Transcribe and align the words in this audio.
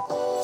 Oh. 0.00 0.38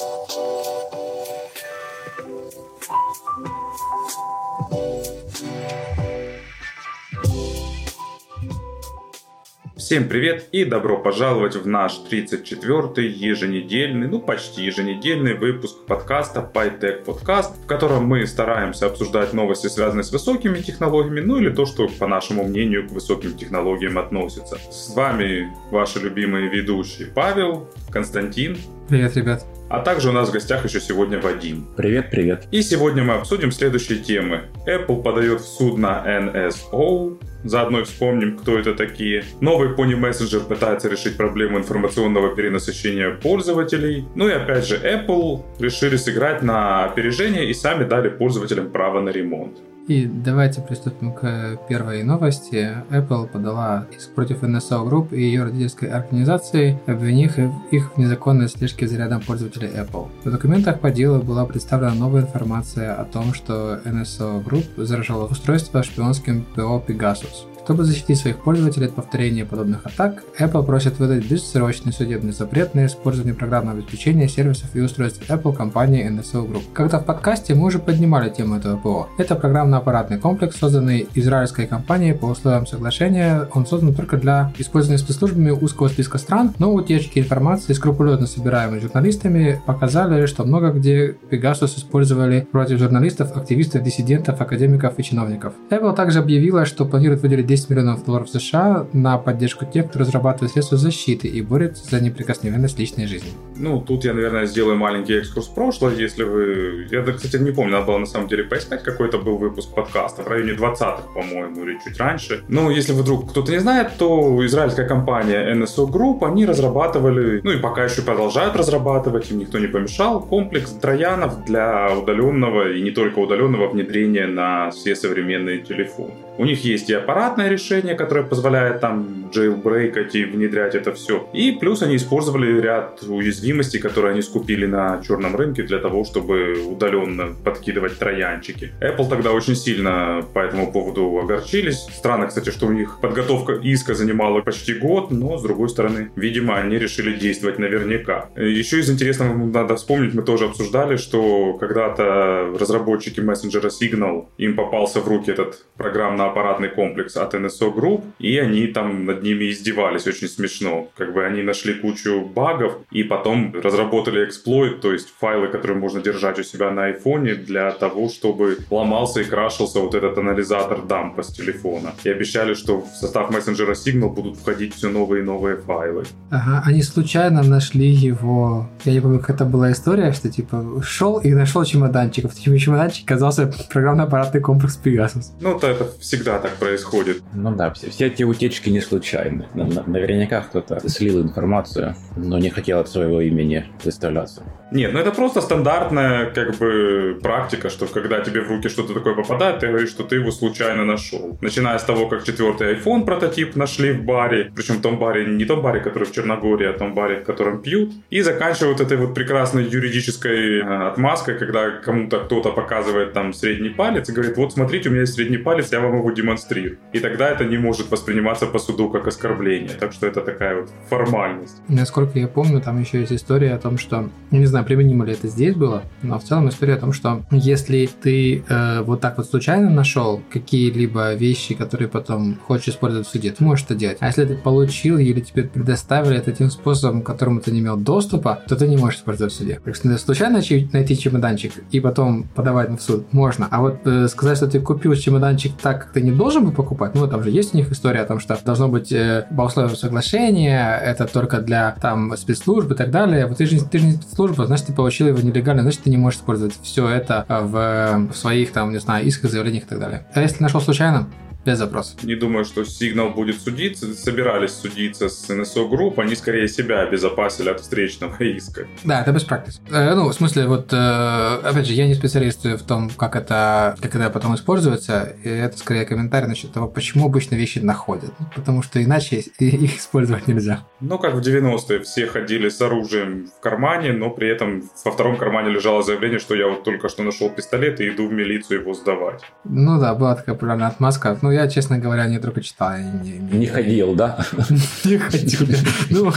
Всем 9.85 10.09
привет 10.09 10.47
и 10.51 10.65
добро 10.65 10.97
пожаловать 10.97 11.57
в 11.57 11.67
наш 11.67 12.01
34-й 12.11 13.07
еженедельный, 13.07 14.08
ну 14.08 14.19
почти 14.19 14.65
еженедельный 14.65 15.35
выпуск 15.35 15.76
подкаста 15.87 16.50
PyTech 16.54 17.04
Podcast, 17.04 17.62
в 17.62 17.66
котором 17.66 18.07
мы 18.07 18.26
стараемся 18.26 18.86
обсуждать 18.86 19.34
новости, 19.34 19.66
связанные 19.66 20.04
с 20.04 20.11
высокими 20.11 20.58
технологиями, 20.61 21.20
ну 21.20 21.36
или 21.36 21.50
то, 21.50 21.66
что, 21.66 21.86
по 21.98 22.07
нашему 22.07 22.44
мнению, 22.44 22.89
к 22.89 22.93
высоким 22.93 23.36
технологиям 23.36 23.98
относится. 23.98 24.57
С 24.72 24.94
вами 24.96 25.52
ваши 25.70 25.98
любимые 25.98 26.48
ведущие 26.48 27.08
Павел, 27.08 27.68
Константин. 27.90 28.57
Привет, 28.89 29.14
ребят. 29.18 29.44
А 29.68 29.80
также 29.80 30.08
у 30.08 30.12
нас 30.12 30.30
в 30.30 30.32
гостях 30.32 30.64
еще 30.64 30.80
сегодня 30.80 31.21
Вадим. 31.21 31.68
Привет, 31.76 32.11
привет. 32.11 32.47
И 32.51 32.62
сегодня 32.62 33.03
мы 33.03 33.16
обсудим 33.16 33.53
следующие 33.53 33.98
темы. 33.98 34.45
Apple 34.66 35.03
подает 35.03 35.43
в 35.43 35.45
суд 35.47 35.77
на 35.77 36.03
NSO, 36.07 37.19
заодно 37.45 37.80
и 37.80 37.84
вспомним, 37.84 38.37
кто 38.37 38.59
это 38.59 38.75
такие. 38.75 39.25
Новый 39.41 39.69
Pony 39.69 39.98
Messenger 39.98 40.47
пытается 40.47 40.89
решить 40.89 41.16
проблему 41.16 41.59
информационного 41.59 42.34
перенасыщения 42.34 43.11
пользователей. 43.11 44.05
Ну 44.15 44.29
и 44.29 44.33
опять 44.33 44.67
же, 44.67 44.77
Apple 44.77 45.43
решили 45.61 45.97
сыграть 45.97 46.43
на 46.43 46.84
опережение 46.84 47.48
и 47.48 47.55
сами 47.55 47.84
дали 47.84 48.09
пользователям 48.09 48.70
право 48.70 49.01
на 49.01 49.11
ремонт. 49.11 49.59
И 49.87 50.06
давайте 50.06 50.62
приступим 50.62 51.12
к 51.12 51.59
первой 51.69 52.02
новости. 52.05 52.73
Apple 52.91 53.29
подала 53.29 53.87
иск 53.97 54.15
против 54.15 54.42
NSO 54.42 54.88
Group 54.88 55.15
и 55.15 55.20
ее 55.20 55.45
родительской 55.45 55.91
организации, 55.91 56.80
обвинив 56.87 57.38
их 57.70 57.92
в 57.92 57.98
незаконной 57.98 58.48
слежке 58.48 58.89
за 58.89 58.97
рядом 58.97 59.20
пользователей 59.20 59.69
Apple. 59.69 60.09
В 60.25 60.30
документах 60.30 60.80
по 60.80 60.91
делу 60.91 61.23
была 61.23 61.44
представлена 61.44 61.94
новая 61.94 62.22
информация 62.22 62.94
о 62.94 63.05
том, 63.05 63.34
что 63.34 63.81
NSO 63.84 64.42
Group 64.42 64.83
заражала 64.83 65.27
устройство 65.27 65.83
шпионским 65.83 66.47
ПО 66.55 66.83
Pegasus. 66.87 67.53
Чтобы 67.65 67.84
защитить 67.84 68.19
своих 68.19 68.37
пользователей 68.43 68.89
от 68.89 68.95
повторения 68.95 69.47
подобных 69.47 69.87
атак, 69.87 70.23
Apple 70.39 70.67
просит 70.67 70.98
выдать 70.98 71.25
бессрочный 71.25 71.95
судебный 71.95 72.34
запрет 72.34 72.75
на 72.75 72.84
использование 72.84 73.33
программного 73.33 73.79
обеспечения 73.79 74.29
сервисов 74.29 74.69
и 74.75 74.81
устройств 74.81 75.23
Apple 75.31 75.56
компании 75.56 76.06
NSO 76.06 76.47
Group. 76.47 76.65
Когда 76.75 76.98
в 76.98 77.06
подкасте 77.06 77.55
мы 77.55 77.69
уже 77.69 77.79
поднимали 77.79 78.29
тему 78.29 78.56
этого 78.56 78.77
ПО. 78.77 79.09
Это 79.17 79.34
программно-аппаратный 79.34 80.19
комплекс, 80.19 80.59
созданный 80.59 81.09
израильской 81.15 81.67
компанией 81.67 82.12
по 82.12 82.27
условиям 82.27 82.67
соглашения. 82.67 83.48
Он 83.55 83.67
создан 83.67 83.95
только 83.95 84.19
для 84.19 84.53
использования 84.59 84.99
спецслужбами 84.99 85.49
узкого 85.49 85.89
списка 85.89 86.19
стран, 86.19 86.53
но 86.59 86.71
утечки 86.75 87.19
информации, 87.19 87.73
скрупулезно 87.73 88.27
собираемые 88.27 88.83
журналистами, 88.83 89.62
показали, 89.65 90.27
что 90.27 90.45
много 90.45 90.71
где 90.71 91.17
Pegasus 91.31 91.78
использовали 91.78 92.47
против 92.53 92.78
журналистов, 92.78 93.34
активистов, 93.34 93.83
диссидентов, 93.83 94.39
академиков 94.43 94.99
и 94.99 95.03
чиновников. 95.03 95.55
Apple 95.71 95.97
также 95.97 96.19
объявила, 96.19 96.67
что 96.67 96.84
планирует 96.84 97.23
выделить 97.23 97.53
10 97.55 97.70
миллионов 97.70 98.05
долларов 98.05 98.28
США 98.28 98.86
на 98.92 99.16
поддержку 99.16 99.64
тех, 99.64 99.88
кто 99.88 100.00
разрабатывает 100.00 100.52
средства 100.52 100.77
защиты 100.77 101.28
и 101.28 101.41
борется 101.41 101.84
за 101.88 102.00
неприкосновенность 102.02 102.78
личной 102.80 103.06
жизни. 103.06 103.30
Ну, 103.56 103.80
тут 103.80 104.05
я, 104.05 104.12
наверное, 104.12 104.47
сделаю 104.47 104.77
маленький 104.77 105.14
экскурс 105.14 105.47
в 105.47 105.55
прошлое, 105.55 105.94
если 105.94 106.25
вы... 106.25 106.88
Я, 106.91 107.02
кстати, 107.02 107.36
не 107.36 107.52
помню, 107.52 107.72
надо 107.72 107.86
было 107.86 107.98
на 107.98 108.06
самом 108.06 108.27
деле 108.27 108.42
поискать, 108.42 108.82
какой 108.82 109.08
это 109.08 109.19
был 109.19 109.36
выпуск 109.36 109.72
подкаста, 109.72 110.22
в 110.22 110.28
районе 110.28 110.52
20-х, 110.52 111.02
по-моему, 111.14 111.64
или 111.64 111.78
чуть 111.84 111.98
раньше. 112.00 112.42
Ну, 112.48 112.70
если 112.70 112.92
вдруг 112.92 113.30
кто-то 113.30 113.52
не 113.52 113.60
знает, 113.60 113.92
то 113.98 114.44
израильская 114.47 114.88
компания 114.88 115.55
NSO 115.55 115.88
Group, 115.88 116.25
они 116.27 116.47
разрабатывали, 116.47 117.41
ну 117.44 117.52
и 117.52 117.58
пока 117.58 117.84
еще 117.84 118.02
продолжают 118.02 118.56
разрабатывать, 118.56 119.30
им 119.30 119.38
никто 119.38 119.60
не 119.60 119.69
помешал, 119.69 120.20
комплекс 120.20 120.72
троянов 120.72 121.44
для 121.44 121.97
удаленного 121.97 122.72
и 122.72 122.82
не 122.82 122.91
только 122.91 123.20
удаленного 123.20 123.69
внедрения 123.69 124.27
на 124.27 124.70
все 124.72 124.97
современные 124.97 125.59
телефоны. 125.59 126.14
У 126.37 126.45
них 126.45 126.65
есть 126.65 126.91
и 126.91 126.95
аппаратное 126.95 127.49
решение, 127.49 127.95
которое 127.95 128.25
позволяет 128.25 128.81
там 128.81 129.31
джейлбрейкать 129.31 130.15
и 130.15 130.25
внедрять 130.25 130.75
это 130.75 130.93
все. 130.93 131.28
И 131.33 131.53
плюс 131.53 131.83
они 131.83 131.97
использовали 131.97 132.61
ряд 132.61 133.03
уязвимостей, 133.03 133.78
которые 133.78 134.12
они 134.12 134.22
скупили 134.22 134.67
на 134.67 135.00
черном 135.06 135.37
рынке 135.37 135.62
для 135.62 135.78
того, 135.78 136.05
чтобы 136.05 136.65
удаленно 136.67 137.34
подкидывать 137.44 137.99
троянчики. 137.99 138.73
Apple 138.81 139.09
тогда 139.09 139.33
очень 139.33 139.55
сильно 139.55 140.25
по 140.34 140.41
этому 140.41 140.73
поводу 140.73 141.19
огорчились. 141.19 141.87
Странно, 141.93 142.27
кстати, 142.27 142.50
что 142.50 142.67
у 142.67 142.73
них 142.73 142.99
подготовка 143.00 143.53
иска 143.53 143.94
занимала 143.94 144.41
почти 144.41 144.75
год, 144.75 145.11
но, 145.11 145.39
с 145.39 145.43
другой 145.43 145.69
стороны, 145.69 146.11
видимо, 146.17 146.56
они 146.56 146.78
решили 146.78 147.17
действовать 147.17 147.59
наверняка. 147.59 148.28
Еще 148.37 148.81
из 148.81 148.91
интересного 148.91 149.34
надо 149.34 149.77
вспомнить, 149.77 150.15
мы 150.15 150.23
тоже 150.23 150.47
обсуждали, 150.47 150.97
что 150.97 151.55
когда-то 151.55 152.55
разработчики 152.59 153.21
мессенджера 153.21 153.69
Signal, 153.69 154.27
им 154.39 154.56
попался 154.56 155.00
в 155.00 155.09
руки 155.09 155.31
этот 155.31 155.65
программный 155.77 156.24
аппаратный 156.27 156.69
комплекс 156.69 157.17
от 157.17 157.35
NSO 157.35 157.75
Group, 157.75 158.03
и 158.19 158.39
они 158.39 158.67
там 158.67 159.05
над 159.05 159.23
ними 159.23 159.51
издевались 159.51 160.07
очень 160.07 160.29
смешно. 160.29 160.89
Как 160.97 161.12
бы 161.12 161.25
они 161.25 161.43
нашли 161.43 161.75
кучу 161.75 162.25
багов, 162.25 162.79
и 162.91 163.03
потом 163.03 163.55
разработали 163.55 164.25
эксплойт, 164.25 164.81
то 164.81 164.93
есть 164.93 165.09
файлы, 165.21 165.49
которые 165.49 165.79
можно 165.79 166.01
держать 166.01 166.39
у 166.39 166.43
себя 166.43 166.71
на 166.71 166.85
айфоне 166.85 167.35
для 167.35 167.71
того, 167.73 168.09
чтобы 168.09 168.59
ломался 168.71 169.21
и 169.21 169.25
крашился 169.25 169.81
вот 169.81 169.95
этот 169.95 170.19
анализатор 170.19 170.83
дампа 170.83 171.23
с 171.23 171.29
телефона. 171.29 171.93
И 172.05 172.09
обещали, 172.09 172.55
что 172.55 172.81
в 172.81 172.89
состав 172.97 173.31
мессенджера 173.31 173.75
Signal 173.75 174.11
будут 174.11 174.37
входить 174.37 174.75
все 174.75 174.89
новые 174.89 175.23
и 175.23 175.25
новые 175.25 175.56
файлы. 175.56 176.05
Ага, 176.31 176.62
они 176.67 176.83
случайно 176.83 177.43
нашли 177.43 177.89
его... 177.89 178.69
Я 178.85 178.93
не 178.93 179.01
помню, 179.01 179.21
как 179.21 179.31
это 179.31 179.45
была 179.45 179.73
история, 179.73 180.12
что 180.12 180.31
типа 180.31 180.83
шел 180.83 181.19
и 181.19 181.33
нашел 181.33 181.65
чемоданчик. 181.65 182.31
В 182.31 182.41
чемоданчик 182.41 183.05
оказался 183.05 183.53
программно-аппаратный 183.73 184.41
комплекс 184.41 184.81
Pegasus. 184.83 185.33
Ну, 185.41 185.59
то 185.59 185.67
это 185.67 185.89
все 186.01 186.13
всегда 186.14 186.38
так 186.38 186.56
происходит. 186.56 187.22
Ну 187.32 187.54
да, 187.54 187.72
все, 187.72 187.91
все 187.91 188.06
эти 188.06 188.22
утечки 188.22 188.70
не 188.70 188.80
случайны. 188.80 189.47
Наверняка 189.54 190.42
кто-то 190.42 190.88
слил 190.88 191.22
информацию, 191.22 191.97
но 192.16 192.38
не 192.38 192.50
хотел 192.50 192.78
от 192.78 192.88
своего 192.88 193.20
имени 193.20 193.64
выставляться. 193.84 194.42
Нет, 194.70 194.92
ну 194.92 194.98
это 194.98 195.12
просто 195.12 195.41
стандартная 195.41 196.30
как 196.30 196.56
бы 196.56 197.19
практика, 197.22 197.70
что 197.70 197.86
когда 197.86 198.20
тебе 198.20 198.41
в 198.41 198.48
руки 198.48 198.69
что-то 198.69 198.92
такое 198.92 199.14
попадает, 199.14 199.60
ты 199.60 199.69
говоришь, 199.69 199.91
что 199.91 200.02
ты 200.02 200.16
его 200.16 200.32
случайно 200.32 200.84
нашел. 200.84 201.38
Начиная 201.41 201.78
с 201.78 201.84
того, 201.84 202.08
как 202.08 202.25
четвертый 202.25 202.75
iPhone 202.75 203.04
прототип 203.04 203.54
нашли 203.56 203.92
в 203.92 204.02
баре, 204.02 204.50
причем 204.54 204.76
в 204.76 204.81
том 204.81 204.98
баре, 204.98 205.26
не 205.26 205.44
том 205.44 205.62
баре, 205.62 205.81
который 205.81 206.04
в 206.04 206.12
Черногории, 206.12 206.66
а 206.66 206.72
том 206.72 206.94
баре, 206.94 207.20
в 207.20 207.25
котором 207.25 207.62
пьют, 207.62 207.92
и 208.10 208.20
заканчивая 208.22 208.72
вот 208.72 208.81
этой 208.81 208.96
вот 208.96 209.14
прекрасной 209.14 209.64
юридической 209.64 210.60
э, 210.60 210.88
отмазкой, 210.88 211.38
когда 211.38 211.70
кому-то 211.70 212.19
кто-то 212.20 212.50
показывает 212.50 213.12
там 213.12 213.32
средний 213.32 213.70
палец 213.70 214.08
и 214.08 214.12
говорит, 214.12 214.36
вот 214.36 214.54
смотрите, 214.54 214.88
у 214.88 214.92
меня 214.92 215.02
есть 215.02 215.14
средний 215.14 215.38
палец, 215.38 215.70
я 215.70 215.81
вам 215.81 215.98
его 215.98 216.03
демонстрирую. 216.10 216.78
И 216.92 217.00
тогда 217.00 217.28
это 217.28 217.44
не 217.44 217.59
может 217.59 217.91
восприниматься 217.91 218.47
по 218.47 218.59
суду 218.59 218.91
как 218.91 219.06
оскорбление. 219.06 219.70
Так 219.78 219.92
что 219.92 220.06
это 220.06 220.20
такая 220.20 220.60
вот 220.60 220.70
формальность. 220.88 221.56
Насколько 221.69 222.19
я 222.19 222.28
помню, 222.28 222.60
там 222.60 222.81
еще 222.81 223.00
есть 223.00 223.12
история 223.12 223.54
о 223.54 223.59
том, 223.59 223.78
что, 223.78 224.10
не 224.31 224.47
знаю, 224.47 224.64
применимо 224.64 225.04
ли 225.04 225.12
это 225.12 225.28
здесь 225.28 225.54
было, 225.54 225.82
но 226.03 226.19
в 226.19 226.25
целом 226.25 226.48
история 226.48 226.75
о 226.75 226.78
том, 226.78 226.93
что 226.93 227.25
если 227.31 227.88
ты 228.03 228.44
э, 228.48 228.82
вот 228.82 229.00
так 229.00 229.16
вот 229.16 229.26
случайно 229.26 229.70
нашел 229.70 230.22
какие-либо 230.31 231.14
вещи, 231.14 231.54
которые 231.54 231.88
потом 231.88 232.38
хочешь 232.47 232.69
использовать 232.69 233.06
в 233.06 233.10
суде, 233.10 233.31
ты 233.31 233.43
можешь 233.44 233.64
это 233.64 233.75
делать. 233.75 233.98
А 234.00 234.06
если 234.06 234.25
ты 234.25 234.37
получил 234.37 234.98
или 234.98 235.20
тебе 235.20 235.44
предоставили 235.44 236.16
это 236.16 236.32
тем 236.32 236.50
способом, 236.50 237.03
к 237.03 237.06
которому 237.06 237.41
ты 237.41 237.50
не 237.50 237.60
имел 237.60 237.76
доступа, 237.76 238.43
то 238.48 238.56
ты 238.56 238.69
не 238.69 238.76
можешь 238.76 239.00
использовать 239.00 239.32
в 239.32 239.37
суде. 239.37 239.60
Так 239.64 239.75
что 239.75 239.97
случайно 239.98 240.41
найти 240.72 240.98
чемоданчик 240.98 241.53
и 241.70 241.81
потом 241.81 242.25
подавать 242.34 242.70
в 242.70 242.81
суд 242.81 243.12
можно. 243.12 243.48
А 243.50 243.60
вот 243.60 243.87
э, 243.87 244.09
сказать, 244.09 244.37
что 244.37 244.47
ты 244.48 244.60
купил 244.60 244.94
чемоданчик 244.94 245.53
так, 245.60 245.91
ты 245.94 246.03
не 246.03 246.10
должен 246.10 246.44
был 246.44 246.53
покупать, 246.53 246.94
ну 246.94 247.06
там 247.06 247.22
же 247.22 247.31
есть 247.31 247.55
у 247.55 247.56
них 247.56 247.71
история 247.71 248.00
о 248.00 248.05
том, 248.05 248.19
что 248.19 248.37
должно 248.44 248.69
быть 248.69 248.91
э, 248.93 249.27
по 249.34 249.43
условиям 249.43 249.75
соглашения, 249.77 250.77
это 250.77 251.06
только 251.06 251.38
для 251.38 251.77
там 251.81 252.16
спецслужб 252.16 252.72
и 252.72 252.75
так 252.75 252.91
далее. 252.91 253.27
Вот 253.27 253.38
ты 253.38 253.46
же, 253.46 253.64
ты 253.64 253.79
же 253.79 253.87
не 253.87 253.93
спецслужба, 253.93 254.46
значит, 254.46 254.67
ты 254.67 254.73
получил 254.73 255.06
его 255.06 255.20
нелегально, 255.20 255.62
значит, 255.62 255.82
ты 255.85 255.91
не 255.91 255.96
можешь 255.96 256.19
использовать 256.19 256.55
все 256.62 256.88
это 256.88 257.25
в, 257.29 258.12
в 258.12 258.17
своих, 258.17 258.52
там, 258.52 258.73
не 258.73 258.79
знаю, 258.79 259.06
исках, 259.06 259.31
заявлениях 259.31 259.64
и 259.64 259.67
так 259.67 259.79
далее. 259.79 260.06
А 260.12 260.20
если 260.20 260.43
нашел 260.43 260.61
случайно, 260.61 261.06
без 261.44 261.58
запроса. 261.58 261.96
Не 262.02 262.14
думаю, 262.14 262.44
что 262.44 262.62
Signal 262.62 263.14
будет 263.14 263.41
судиться. 263.41 263.94
Собирались 263.94 264.52
судиться 264.52 265.08
с 265.08 265.29
NSO 265.31 265.69
Group. 265.69 266.00
Они 266.00 266.14
скорее 266.14 266.49
себя 266.49 266.81
обезопасили 266.81 267.50
от 267.50 267.61
встречного 267.61 268.17
иска. 268.23 268.67
Да, 268.85 269.02
это 269.02 269.12
без 269.12 269.25
практики. 269.25 269.58
Э, 269.70 269.94
ну, 269.94 270.08
в 270.08 270.14
смысле, 270.14 270.46
вот, 270.46 270.73
э, 270.73 270.76
опять 270.76 271.67
же, 271.67 271.73
я 271.75 271.87
не 271.87 271.94
специалист 271.94 272.44
в 272.44 272.62
том, 272.64 272.91
как 272.91 273.17
это, 273.17 273.76
как 273.81 273.94
это 273.94 274.11
потом 274.11 274.35
используется. 274.35 275.14
И 275.23 275.29
это 275.29 275.58
скорее 275.58 275.85
комментарий 275.85 276.29
насчет 276.29 276.52
того, 276.52 276.69
почему 276.69 277.06
обычно 277.06 277.35
вещи 277.35 277.58
находят. 277.58 278.12
Потому 278.35 278.62
что 278.62 278.82
иначе 278.82 279.17
их 279.38 279.79
использовать 279.79 280.26
нельзя. 280.29 280.64
Ну, 280.81 280.99
как 280.99 281.14
в 281.14 281.20
90-е. 281.20 281.81
Все 281.81 282.06
ходили 282.06 282.49
с 282.49 282.61
оружием 282.61 283.26
в 283.26 283.41
кармане, 283.41 283.93
но 283.93 284.11
при 284.11 284.29
этом 284.29 284.62
во 284.85 284.91
втором 284.91 285.17
кармане 285.17 285.50
лежало 285.50 285.82
заявление, 285.82 286.19
что 286.19 286.35
я 286.35 286.49
вот 286.49 286.64
только 286.64 286.88
что 286.88 287.02
нашел 287.02 287.31
пистолет 287.31 287.81
и 287.81 287.88
иду 287.88 288.08
в 288.08 288.12
милицию 288.12 288.61
его 288.61 288.75
сдавать. 288.75 289.23
Ну 289.44 289.79
да, 289.79 289.94
была 289.94 290.14
такая 290.14 290.35
популярная 290.35 290.69
отмазка. 290.69 291.19
Ну, 291.23 291.31
я, 291.34 291.48
честно 291.48 291.78
говоря, 291.78 292.06
не 292.06 292.19
только 292.19 292.40
читал. 292.40 292.72
Не, 292.76 293.19
не, 293.19 293.38
не 293.38 293.46
ходил, 293.46 293.94
да? 293.94 294.19
Не 294.84 294.98
ходил. 294.98 295.46
Ну, 295.90 296.12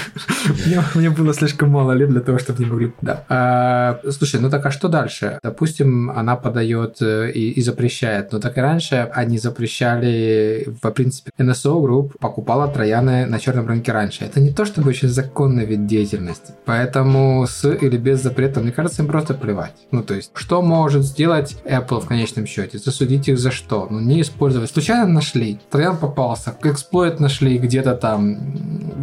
мне 0.96 1.10
было 1.10 1.34
слишком 1.34 1.70
мало 1.70 1.92
лет 1.94 2.10
для 2.10 2.22
того, 2.22 2.40
чтобы 2.40 2.64
не 2.64 2.70
могли... 2.70 2.94
Да. 3.02 3.24
А, 3.30 4.00
слушай, 4.12 4.40
ну 4.40 4.50
так 4.50 4.66
а 4.66 4.72
что 4.72 4.88
дальше? 4.88 5.40
Допустим, 5.44 6.12
она 6.12 6.36
подает 6.36 6.98
э, 7.02 7.32
и 7.32 7.62
запрещает. 7.62 8.32
Но 8.32 8.40
так 8.40 8.58
и 8.58 8.62
раньше 8.62 9.10
они 9.14 9.38
запрещали, 9.38 10.68
в 10.82 10.92
принципе, 10.92 11.32
NSO 11.38 11.82
Group 11.82 12.18
покупала 12.20 12.68
трояны 12.68 13.26
на 13.26 13.40
черном 13.40 13.68
рынке 13.68 13.92
раньше. 13.92 14.26
Это 14.26 14.40
не 14.40 14.52
то, 14.52 14.66
чтобы 14.66 14.90
очень 14.90 15.10
законный 15.10 15.66
вид 15.66 15.88
деятельности. 15.88 16.54
Поэтому 16.66 17.46
с 17.48 17.66
или 17.66 17.98
без 17.98 18.22
запрета, 18.22 18.60
мне 18.60 18.72
кажется, 18.72 19.02
им 19.02 19.08
просто 19.08 19.34
плевать. 19.34 19.74
Ну, 19.92 20.04
то 20.04 20.14
есть, 20.14 20.32
что 20.34 20.62
может 20.62 21.04
сделать 21.04 21.58
Apple 21.66 22.02
в 22.02 22.08
конечном 22.08 22.46
счете? 22.46 22.78
Засудить 22.78 23.28
их 23.28 23.40
за 23.40 23.52
что? 23.52 23.88
Ну, 23.90 24.00
не 24.00 24.22
использовать. 24.22 24.70
Случайно 24.70 25.07
нашли. 25.14 25.60
Троян 25.70 25.98
попался. 25.98 26.56
Эксплойт 26.64 27.20
нашли 27.20 27.58
где-то 27.58 27.96
там. 27.96 28.38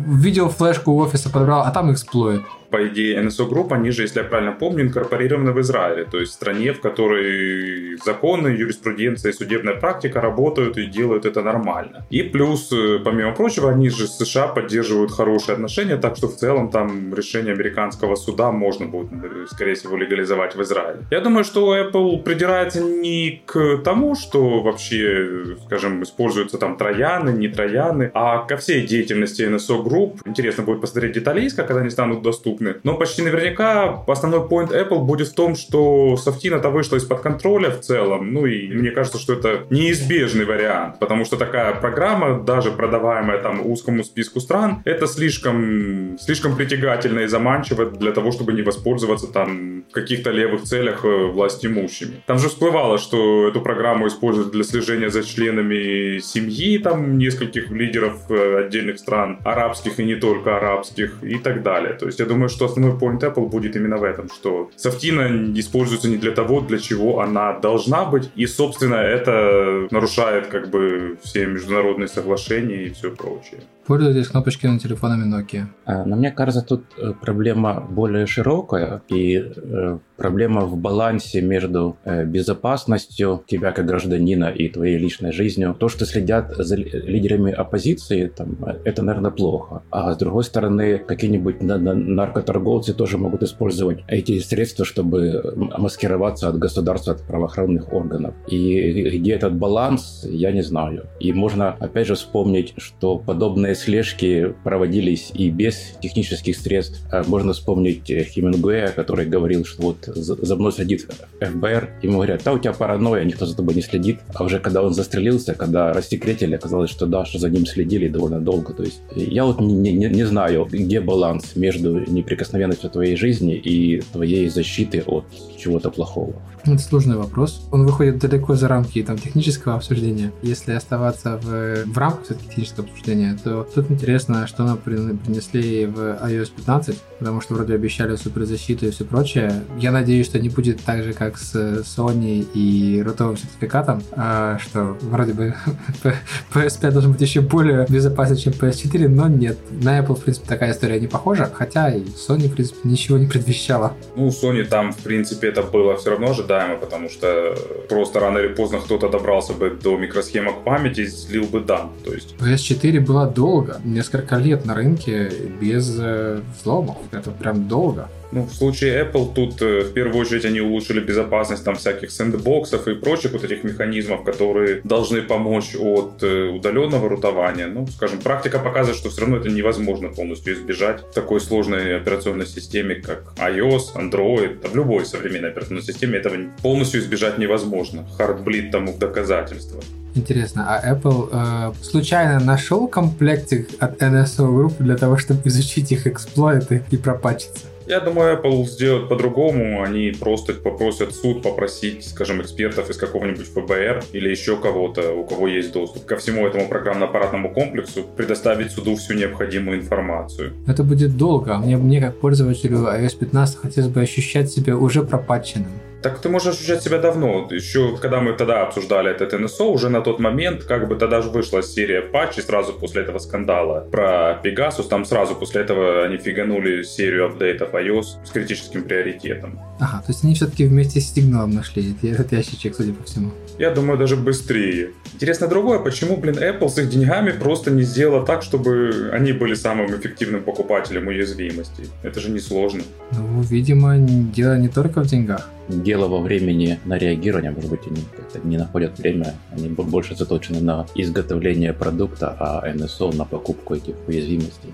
Видел 0.07 0.49
флешку 0.49 0.95
офиса, 0.97 1.31
подобрал, 1.31 1.63
а 1.63 1.71
там 1.71 1.93
эксплойт 1.93 2.43
по 2.75 2.89
идее, 2.89 3.23
NSO 3.23 3.49
Group, 3.49 3.73
они 3.73 3.93
же, 3.93 4.03
если 4.03 4.19
я 4.19 4.25
правильно 4.25 4.51
помню, 4.51 4.83
инкорпорированы 4.83 5.53
в 5.53 5.61
Израиле, 5.61 6.05
то 6.05 6.19
есть 6.19 6.33
в 6.33 6.35
стране, 6.35 6.73
в 6.73 6.81
которой 6.81 7.97
законы, 8.05 8.49
юриспруденция 8.49 9.31
и 9.31 9.33
судебная 9.33 9.75
практика 9.75 10.21
работают 10.21 10.77
и 10.77 10.87
делают 10.87 11.25
это 11.25 11.43
нормально. 11.43 12.05
И 12.11 12.23
плюс, 12.23 12.73
э, 12.73 12.99
помимо 13.05 13.33
прочего, 13.33 13.71
они 13.71 13.91
же 13.91 14.09
с 14.09 14.19
США 14.19 14.49
поддерживают 14.49 15.13
хорошие 15.13 15.55
отношения, 15.55 15.97
так 15.97 16.17
что 16.17 16.27
в 16.27 16.35
целом 16.35 16.69
там 16.69 17.15
решение 17.15 17.53
американского 17.55 18.17
суда 18.17 18.51
можно 18.51 18.87
будет, 18.87 19.13
э, 19.13 19.47
скорее 19.53 19.75
всего, 19.75 19.97
легализовать 19.97 20.57
в 20.57 20.63
Израиле. 20.63 21.05
Я 21.13 21.21
думаю, 21.21 21.45
что 21.45 21.77
Apple 21.77 22.25
придирается 22.25 22.81
не 22.81 23.43
к 23.47 23.77
тому, 23.85 24.17
что 24.17 24.63
вообще, 24.63 25.57
скажем, 25.67 26.03
используются 26.03 26.59
там 26.59 26.77
трояны, 26.77 27.31
не 27.31 27.47
трояны, 27.47 28.11
а 28.15 28.39
ко 28.39 28.57
всей 28.57 28.85
деятельности 28.85 29.43
NSO 29.43 29.85
Group. 29.85 30.23
Интересно 30.27 30.65
будет 30.65 30.81
посмотреть 30.81 31.13
детали, 31.13 31.45
когда 31.51 31.81
они 31.81 31.91
станут 31.91 32.23
доступны 32.23 32.64
доступны. 32.65 32.81
Но 32.83 32.97
почти 32.97 33.23
наверняка 33.23 34.03
основной 34.07 34.41
point 34.41 34.71
Apple 34.73 35.05
будет 35.05 35.29
в 35.29 35.35
том, 35.35 35.55
что 35.55 36.17
софтина-то 36.17 36.71
вышла 36.71 36.97
из-под 36.97 37.21
контроля 37.21 37.71
в 37.71 37.81
целом. 37.81 38.33
Ну 38.33 38.47
и 38.47 38.69
мне 38.69 38.91
кажется, 38.91 39.19
что 39.19 39.35
это 39.35 39.67
неизбежный 39.71 40.45
вариант, 40.45 40.99
потому 40.99 41.25
что 41.25 41.37
такая 41.37 41.75
программа, 41.75 42.43
даже 42.43 42.71
продаваемая 42.71 43.39
там 43.39 43.67
узкому 43.67 44.05
списку 44.05 44.41
стран, 44.41 44.83
это 44.85 45.07
слишком, 45.07 46.19
слишком 46.19 46.57
притягательно 46.57 47.21
и 47.21 47.27
заманчиво 47.27 47.87
для 47.87 48.13
того, 48.13 48.33
чтобы 48.33 48.53
не 48.53 48.63
воспользоваться 48.63 49.27
там 49.27 49.85
в 49.91 49.93
каких-то 49.93 50.31
левых 50.31 50.63
целях 50.63 51.05
э, 51.05 51.27
власть 51.27 51.65
имущими. 51.65 52.23
Там 52.27 52.39
же 52.39 52.49
всплывало, 52.49 52.99
что 52.99 53.49
эту 53.49 53.61
программу 53.61 54.07
используют 54.07 54.53
для 54.53 54.65
слежения 54.65 55.11
за 55.11 55.23
членами 55.23 56.19
семьи 56.19 56.79
там 56.79 57.19
нескольких 57.19 57.71
лидеров 57.71 58.31
э, 58.31 58.65
отдельных 58.67 58.99
стран, 58.99 59.39
арабских 59.45 60.01
и 60.01 60.05
не 60.05 60.17
только 60.17 60.57
арабских 60.57 61.23
и 61.23 61.39
так 61.39 61.63
далее. 61.63 61.95
То 61.95 62.07
есть 62.07 62.19
я 62.19 62.27
думаю, 62.27 62.49
что 62.55 62.67
основной 62.67 62.93
point 62.93 63.21
Apple 63.21 63.49
будет 63.49 63.77
именно 63.77 63.97
в 63.97 64.05
этом, 64.05 64.29
что 64.29 64.71
софтина 64.77 65.53
используется 65.59 66.09
не 66.09 66.17
для 66.17 66.31
того, 66.31 66.61
для 66.61 66.79
чего 66.79 67.21
она 67.21 67.59
должна 67.59 68.05
быть, 68.05 68.31
и, 68.37 68.47
собственно, 68.47 68.97
это 68.97 69.87
нарушает 69.91 70.47
как 70.47 70.71
бы 70.71 71.19
все 71.23 71.47
международные 71.47 72.09
соглашения 72.09 72.85
и 72.85 72.91
все 72.91 73.11
прочее. 73.11 73.61
Пользуйтесь 73.87 74.29
кнопочками 74.29 74.79
телефонами 74.79 75.27
Nokia. 75.29 75.67
А, 75.85 76.05
но 76.05 76.17
мне 76.17 76.31
кажется, 76.31 76.63
тут 76.63 76.85
э, 76.97 77.13
проблема 77.21 77.81
более 77.81 78.27
широкая, 78.27 79.03
и 79.09 79.37
э, 79.37 79.99
проблема 80.17 80.63
в 80.63 80.77
балансе 80.77 81.41
между 81.41 81.97
э, 82.05 82.25
безопасностью 82.25 83.43
тебя 83.47 83.73
как 83.73 83.87
гражданина 83.87 84.47
и 84.47 84.69
твоей 84.69 84.99
личной 84.99 85.33
жизнью. 85.33 85.77
То, 85.79 85.89
что 85.89 86.07
следят 86.07 86.55
за 86.57 86.77
лидерами 86.77 87.53
оппозиции, 87.53 88.27
там, 88.27 88.57
это, 88.85 89.03
наверное, 89.03 89.31
плохо. 89.31 89.83
А 89.91 90.13
с 90.13 90.17
другой 90.17 90.45
стороны, 90.45 90.99
какие-нибудь 90.99 91.63
наркоторговцы 91.63 92.95
тоже 92.95 93.19
могут 93.19 93.43
использовать 93.43 94.01
эти 94.09 94.39
средства, 94.41 94.85
чтобы 94.85 95.55
маскироваться 95.57 96.49
от 96.49 96.59
государства, 96.59 97.15
от 97.15 97.23
правоохранных 97.23 97.93
органов. 97.93 98.35
И 98.49 99.19
где 99.19 99.33
этот 99.33 99.55
баланс, 99.57 100.27
я 100.29 100.53
не 100.53 100.63
знаю. 100.63 101.07
И 101.21 101.33
можно, 101.33 101.71
опять 101.81 102.07
же, 102.07 102.15
вспомнить, 102.15 102.75
что 102.77 103.19
подобные 103.19 103.75
слежки 103.75 104.55
проводились 104.65 105.31
и 105.35 105.51
без 105.51 105.97
технических 106.01 106.57
средств. 106.57 107.07
А 107.11 107.23
можно 107.27 107.53
вспомнить 107.53 108.07
Хемингуэя, 108.07 108.89
который 108.89 109.27
говорил, 109.27 109.65
что 109.65 109.83
вот 109.83 110.04
за 110.07 110.57
мной 110.57 110.73
следит 110.73 111.09
ФБР, 111.41 111.91
ему 112.03 112.15
говорят, 112.15 112.43
да, 112.45 112.53
у 112.53 112.59
тебя 112.59 112.73
паранойя, 112.73 113.25
никто 113.25 113.47
за 113.47 113.57
тобой 113.57 113.75
не 113.75 113.83
следит. 113.83 114.21
А 114.35 114.45
уже 114.45 114.59
когда 114.59 114.83
он 114.83 114.95
застрелился, 114.95 115.55
когда 115.55 115.93
рассекретили, 115.93 116.55
оказалось, 116.55 116.91
что 116.91 117.07
да, 117.07 117.25
что 117.25 117.39
за 117.39 117.51
ним 117.51 117.67
следили 117.67 118.09
довольно 118.09 118.41
долго. 118.41 118.73
То 118.73 118.83
есть 118.83 119.01
я 119.15 119.45
вот 119.45 119.61
не, 119.61 119.93
не, 119.93 120.09
не 120.09 120.25
знаю, 120.25 120.67
где 120.71 121.01
баланс 121.01 121.57
между 121.57 122.01
неприкосновенностью 122.01 122.91
твоей 122.91 123.17
жизни 123.17 123.55
и 123.57 124.03
твоей 124.13 124.49
защиты 124.49 125.03
от 125.07 125.25
чего-то 125.65 125.91
плохого. 125.91 126.35
Это 126.65 126.79
сложный 126.79 127.17
вопрос. 127.17 127.67
Он 127.73 127.87
выходит 127.87 128.19
далеко 128.19 128.55
за 128.55 128.69
рамки 128.69 129.03
там, 129.03 129.19
технического 129.19 129.77
обсуждения. 129.77 130.33
Если 130.43 130.73
оставаться 130.73 131.39
в, 131.43 131.85
в 131.85 131.99
рамках 131.99 132.39
технического 132.39 132.87
обсуждения, 132.87 133.37
то 133.43 133.67
тут 133.75 133.91
интересно, 133.91 134.47
что 134.47 134.65
нам 134.65 134.79
принесли 134.79 135.87
в 135.87 135.99
iOS 135.99 136.51
15, 136.57 136.99
потому 137.19 137.41
что 137.41 137.55
вроде 137.55 137.75
обещали 137.75 138.17
суперзащиту 138.17 138.87
и 138.87 138.91
все 138.91 139.05
прочее. 139.05 139.63
Я 139.79 139.93
надеюсь, 139.93 140.27
что 140.27 140.39
не 140.39 140.49
будет 140.49 140.83
так 140.83 141.03
же, 141.03 141.13
как 141.13 141.39
с 141.39 141.55
Sony 141.55 142.47
и 142.55 143.03
ротовым 143.03 143.37
сертификатом, 143.37 144.03
а, 144.13 144.59
что 144.59 144.97
вроде 145.03 145.33
бы 145.33 145.55
PS5 146.55 146.91
должен 146.91 147.13
быть 147.13 147.21
еще 147.21 147.41
более 147.41 147.87
безопасен, 147.89 148.37
чем 148.37 148.53
PS4, 148.53 149.09
но 149.09 149.29
нет. 149.29 149.59
На 149.71 150.01
Apple, 150.01 150.17
в 150.17 150.25
принципе, 150.25 150.47
такая 150.47 150.73
история 150.73 151.01
не 151.01 151.07
похожа, 151.07 151.51
хотя 151.53 151.91
и 151.91 152.03
Sony, 152.03 152.49
в 152.49 152.55
принципе, 152.55 152.81
ничего 152.85 153.19
не 153.19 153.27
предвещала. 153.27 153.95
Ну, 154.17 154.29
Sony 154.29 154.65
там, 154.65 154.93
в 154.93 154.99
принципе, 154.99 155.54
это 155.55 155.63
было 155.63 155.97
все 155.97 156.11
равно 156.11 156.31
ожидаемо 156.31 156.77
потому 156.77 157.09
что 157.09 157.57
просто 157.89 158.21
рано 158.21 158.39
или 158.39 158.49
поздно 158.49 158.81
кто-то 158.81 159.09
добрался 159.09 159.53
бы 159.53 159.71
до 159.71 159.97
микросхемок 159.97 160.65
памяти 160.65 161.01
и 161.01 161.07
слил 161.07 161.45
бы 161.45 161.61
дан. 161.61 161.91
То 162.05 162.13
есть... 162.13 162.35
PS4 162.39 163.01
была 163.01 163.27
долго, 163.27 163.81
несколько 163.85 164.37
лет 164.37 164.65
на 164.65 164.75
рынке 164.75 165.31
без 165.61 165.97
э, 165.99 166.41
взломов. 166.59 166.97
Это 167.13 167.31
прям 167.31 167.69
долго. 167.69 168.09
Ну, 168.35 168.43
в 168.43 168.53
случае 168.53 169.05
Apple 169.05 169.33
тут 169.33 169.63
э, 169.63 169.83
в 169.83 169.93
первую 169.93 170.21
очередь 170.21 170.45
они 170.45 170.61
улучшили 170.61 170.99
безопасность 170.99 171.65
там 171.65 171.77
всяких 171.77 172.11
сэндбоксов 172.11 172.89
и 172.89 172.95
прочих 172.97 173.31
вот 173.31 173.45
этих 173.45 173.63
механизмов, 173.63 174.25
которые 174.25 174.81
должны 174.83 175.23
помочь 175.23 175.77
от 175.79 176.21
э, 176.25 176.49
удаленного 176.49 177.09
рутования. 177.09 177.69
Ну, 177.69 177.87
скажем, 177.87 178.19
практика 178.19 178.59
показывает, 178.59 178.99
что 178.99 179.11
все 179.11 179.21
равно 179.21 179.37
это 179.37 179.51
невозможно 179.51 180.09
полностью 180.09 180.55
избежать 180.55 181.03
в 181.03 181.15
такой 181.15 181.41
сложной 181.41 181.97
операционной 181.97 182.47
системе, 182.47 182.97
как 182.97 183.35
iOS, 183.37 183.95
Android, 183.95 184.59
да, 184.61 184.69
в 184.69 184.75
любой 184.75 185.07
современной 185.07 185.51
операционной 185.51 185.83
системе 185.83 186.19
этого 186.19 186.35
полностью 186.61 187.03
избежать 187.03 187.39
невозможно. 187.39 188.05
Хардблит 188.19 188.73
тому 188.73 188.99
доказательство. 188.99 189.81
Интересно, 190.17 190.67
а 190.69 190.93
Apple 190.93 191.29
э, 191.31 191.85
случайно 191.85 192.41
нашел 192.41 192.89
комплектик 192.89 193.69
от 193.79 194.03
NSO 194.03 194.49
Group 194.49 194.75
для 194.81 194.97
того, 194.97 195.19
чтобы 195.19 195.41
изучить 195.45 195.93
их 195.93 196.09
эксплойты 196.09 196.83
и 196.91 196.97
пропачиться? 196.97 197.67
Я 197.87 198.01
думаю, 198.01 198.41
Apple 198.41 198.65
сделает 198.65 199.09
по-другому. 199.09 199.83
Они 199.83 200.13
просто 200.19 200.55
попросят 200.55 201.15
суд 201.15 201.43
попросить, 201.43 202.07
скажем, 202.07 202.41
экспертов 202.41 202.91
из 202.91 202.97
какого-нибудь 202.97 203.47
ФБР 203.47 204.05
или 204.13 204.31
еще 204.31 204.57
кого-то, 204.57 205.13
у 205.13 205.25
кого 205.25 205.49
есть 205.49 205.73
доступ 205.73 206.07
ко 206.07 206.17
всему 206.17 206.47
этому 206.47 206.69
программно-аппаратному 206.69 207.53
комплексу, 207.53 208.05
предоставить 208.17 208.71
суду 208.73 208.97
всю 208.97 209.15
необходимую 209.15 209.81
информацию. 209.81 210.53
Это 210.67 210.83
будет 210.83 211.17
долго. 211.17 211.59
Мне, 211.59 211.77
мне 211.77 212.01
как 212.01 212.17
пользователю 212.17 212.79
iOS 212.79 213.19
15 213.19 213.59
хотелось 213.59 213.91
бы 213.91 214.01
ощущать 214.01 214.51
себя 214.51 214.77
уже 214.77 215.03
пропатченным. 215.03 215.71
Так 216.05 216.19
ты 216.19 216.29
можешь 216.29 216.55
ощущать 216.55 216.83
себя 216.83 216.99
давно. 216.99 217.49
Еще 217.51 217.97
когда 217.97 218.21
мы 218.21 218.35
тогда 218.35 218.61
обсуждали 218.61 219.11
этот 219.11 219.33
NSO, 219.33 219.69
уже 219.71 219.89
на 219.89 220.03
тот 220.03 220.19
момент, 220.19 220.65
как 220.65 220.87
бы 220.87 220.97
тогда 220.97 221.23
же 221.23 221.31
вышла 221.31 221.63
серия 221.63 222.03
патчей 222.03 222.43
сразу 222.43 222.75
после 222.75 223.05
этого 223.05 223.19
скандала 223.19 223.89
про 223.91 224.39
Pegasus. 224.45 224.87
Там 224.91 225.07
сразу 225.07 225.35
после 225.35 225.63
этого 225.63 226.05
они 226.05 226.19
фиганули 226.19 226.83
серию 226.83 227.25
апдейтов 227.25 227.73
iOS 227.73 228.23
с 228.23 228.31
критическим 228.31 228.85
приоритетом. 228.85 229.59
Ага, 229.81 230.03
то 230.07 230.13
есть 230.13 230.25
они 230.25 230.35
все-таки 230.35 230.67
вместе 230.67 231.01
с 231.01 231.13
сигналом 231.13 231.51
нашли 231.51 231.95
этот 232.03 232.33
ящичек, 232.33 232.77
судя 232.77 232.93
по 232.93 233.05
всему. 233.05 233.31
Я 233.59 233.71
думаю, 233.71 233.99
даже 233.99 234.17
быстрее. 234.17 234.91
Интересно 235.15 235.47
другое, 235.47 235.79
почему, 235.79 236.17
блин, 236.17 236.37
Apple 236.37 236.69
с 236.69 236.79
их 236.79 236.89
деньгами 236.91 237.33
просто 237.33 237.71
не 237.71 237.83
сделала 237.83 238.25
так, 238.25 238.43
чтобы 238.43 239.11
они 239.13 239.33
были 239.33 239.55
самым 239.55 239.95
эффективным 239.95 240.43
покупателем 240.43 241.09
уязвимостей? 241.09 241.87
Это 242.03 242.21
же 242.21 242.31
несложно. 242.31 242.83
Ну, 243.13 243.43
видимо, 243.43 243.97
дело 243.99 244.59
не 244.59 244.69
только 244.69 245.03
в 245.03 245.07
деньгах 245.07 245.51
дело 245.69 246.09
во 246.09 246.21
времени 246.21 246.79
на 246.85 246.99
реагирование, 246.99 247.51
может 247.51 247.71
быть, 247.71 247.87
они 247.87 248.03
как-то 248.17 248.47
не 248.47 248.57
находят 248.57 248.99
время, 248.99 249.35
они 249.51 249.69
больше 249.69 250.15
заточены 250.15 250.61
на 250.61 250.87
изготовление 250.95 251.73
продукта, 251.73 252.37
а 252.39 252.69
NSO 252.69 253.17
на 253.17 253.25
покупку 253.25 253.75
этих 253.75 253.95
уязвимостей. 254.07 254.73